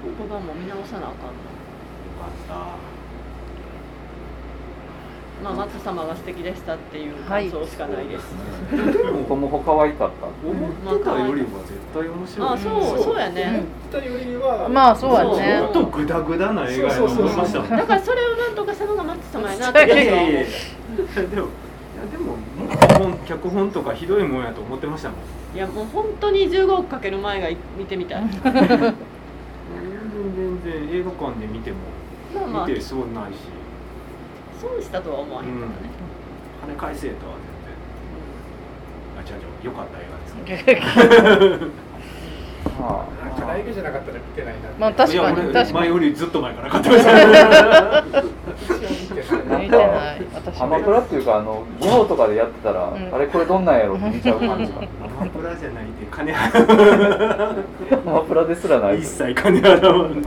[0.09, 1.38] 言葉も見直さなあかんな。
[1.38, 1.53] よ
[2.49, 2.93] かっ
[5.42, 9.28] まあ松様が素敵でしたっていう感想しかないです、ます。
[9.28, 10.28] トムホ可愛かった。
[10.28, 12.48] た思ってたよりは絶対面白い。
[12.50, 15.62] あそうそうやね、思ったよりはまあそうやね。
[15.62, 19.86] もっとグダグダな映画やと思いましただからそれをなんとかしたのが松様やなって。
[19.86, 20.44] いやいいや
[21.24, 21.50] でもい
[21.98, 25.56] やでももっと本脚本とかひどいもんやと思ってましたもん。
[25.56, 28.24] いやもう本当に15億かける前が見てみたい。
[28.44, 28.54] 全
[30.36, 31.78] 然全然映画館で見ても
[32.66, 33.38] 見てそうないし、
[34.64, 35.74] 損したとは思わへんからね、
[36.61, 37.76] 金返せとは全然。
[39.18, 40.18] あ違う違う良かった映画
[40.55, 41.72] です
[42.80, 43.05] ま
[43.38, 45.38] カラエゲじゃなかったら見てないなまあ確かに。
[45.38, 47.11] 確かに前よりずっと前から買ってました。
[47.11, 48.03] 私は
[48.89, 49.64] 見てない。
[49.66, 49.84] 見てな
[50.16, 53.14] い私あ、アマプラっていうか、あの、ゲオとかでやってたら、ん。
[53.14, 54.80] あれこれどんなんやろって見ちゃう感じが。
[54.82, 58.99] アマプラじゃないって金払アマプラですらなうい。
[58.99, 60.24] 一切金払わない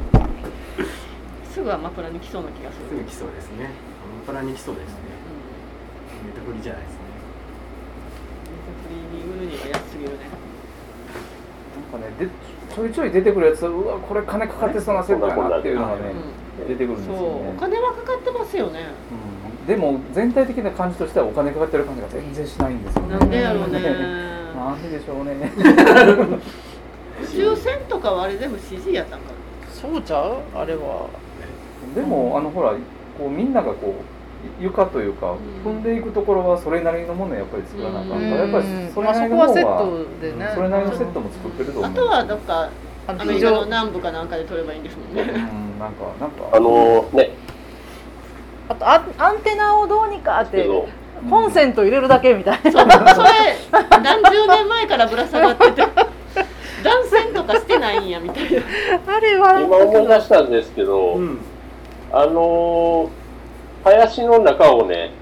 [1.52, 3.70] すぐアマプラに来そうな気がする、すぐ来そうですね
[4.28, 4.94] アマプラに来そうですね。
[6.26, 6.98] ネタフリじゃないですね。
[8.50, 10.16] ネットフリーに売るには安すぎるね。
[11.92, 12.26] なんかね、で
[12.74, 16.02] ちょいちょい出てくるやつ、うわ、これ金かかってそうなセットやなっていうのがね、
[16.66, 17.40] 出てくるんですよそう。
[17.40, 17.56] おね。
[17.60, 18.80] 金はかかってますよね。
[19.60, 19.66] うん。
[19.66, 23.18] でも全体的な感じとしてはお金かかってる感じが全然しないんですよね。
[23.18, 23.80] なんでやろうね。
[24.56, 25.52] なんででしょうね。
[27.22, 29.26] 宇宙船とかはあれ全部 CG やったんか
[29.72, 30.36] そうちゃう？
[30.54, 31.08] あれは。
[31.94, 32.72] でもあのほら
[33.18, 34.15] こうみんながこう
[34.60, 35.32] 床というか
[35.64, 35.72] うん。
[35.72, 38.30] 踏んでいくところはそれなりのものやっぱり作らなあかんから、うん。
[38.30, 41.90] やっぱりそれまあなりのものそこはセッはトでねそれなりのセットも作ってると思う。
[41.90, 42.70] あとはどっか
[43.08, 45.32] あのアメリカの南部かなんかで撮ればいいんですもんうんね
[45.78, 46.50] なんかなんか。
[46.52, 47.30] あのね、
[48.68, 50.68] あとアアンテナをどうにかって
[51.30, 52.72] コンセント入れるだけみたいな。
[52.72, 52.82] そう。
[52.82, 53.28] それ
[54.02, 55.82] 何十年前からぶら下がってて
[56.82, 58.62] 断線とかしてないんやみたいな。
[59.06, 59.60] あれは。
[59.60, 61.38] 今思い出したんですけど、うん。
[62.12, 63.10] あの
[63.86, 65.12] 林の中をね、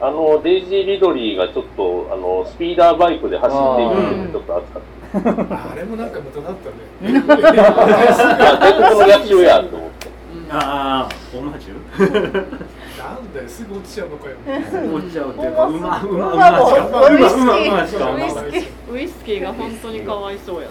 [0.00, 5.70] あのデイジー・リドリーがちょっとあのスピーダーバイクで走っていくっていうのがちょっと熱かった。
[5.70, 6.76] あれもなんか無駄だったね。
[7.12, 10.08] いや、全国の野球やと思って。
[10.50, 11.74] ああオマージュ
[12.98, 14.36] なんだよすぐ落ちちゃうのかよ。
[14.46, 20.68] 落ちちゃうっていうかうまうまううまううまうまうましかウイスキーウイスキーが本当にかわいそうや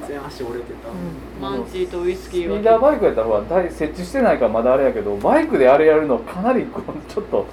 [0.00, 0.88] 完全足折れてた。
[1.40, 7.46] マンチーとウイスキーはスピーダーバイクやったらほら大設置してないからまだあれやけどバイクであれやるのかなりこうちょっと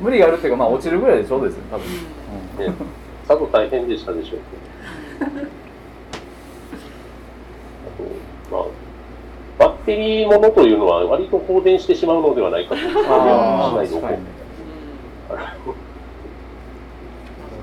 [0.00, 1.86] 無理があるっていうかまあ落ちるぐらいでしょうですよ多分。
[2.66, 2.74] うん。
[2.74, 2.74] ね、
[3.26, 4.38] さぞ大変でしたでしょう。
[5.22, 5.24] あ
[8.50, 8.64] と、まあ、
[9.58, 14.30] バッテリーものというのは割と放電してしまうのではないかという気がしああないの確かにね。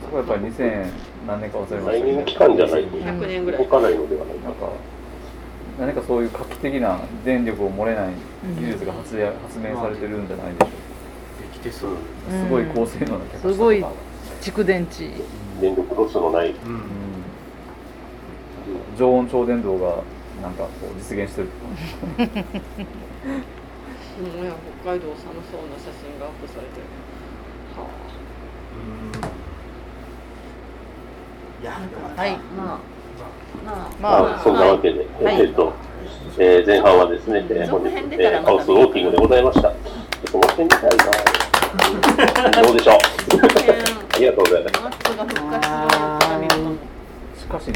[0.01, 2.05] そこはやっぱり2000何年か忘れました。
[2.05, 2.85] 来年期間じゃない。
[2.85, 3.63] と100年ぐらい。
[3.63, 4.49] 動かないのではないか。
[4.49, 4.69] なんか
[5.79, 8.13] 何かそういう画期的な電力を漏れない
[8.59, 10.75] 技術が発,、発明されてるんじゃないでしょうか。
[11.41, 11.91] できてそう、
[12.29, 13.83] すごい高性能なキャパシティとかすごい
[14.41, 15.09] 蓄電池。
[15.61, 16.51] 電力ロスのない。
[16.51, 16.55] うん。
[16.55, 16.83] うん。
[18.97, 20.03] 常温超電導が
[20.41, 21.47] なんかこう実現してる。
[22.19, 22.25] うん。
[24.45, 24.53] や
[24.83, 26.83] 北海道寒そうな写真がアップされてる。
[27.75, 28.13] はい
[29.15, 29.42] やでも
[31.67, 32.37] はい。
[32.57, 32.79] まあ、
[34.01, 35.73] まあ、まあそんなわけで、えっと、
[36.37, 39.71] えー、前半はですね、えー、本日、えー、ハウスウォーキングでございました。
[40.29, 42.61] その辺みたいな。
[42.63, 42.97] どうでしょう？
[44.15, 44.99] ありがとうございます。
[47.39, 47.71] しかし。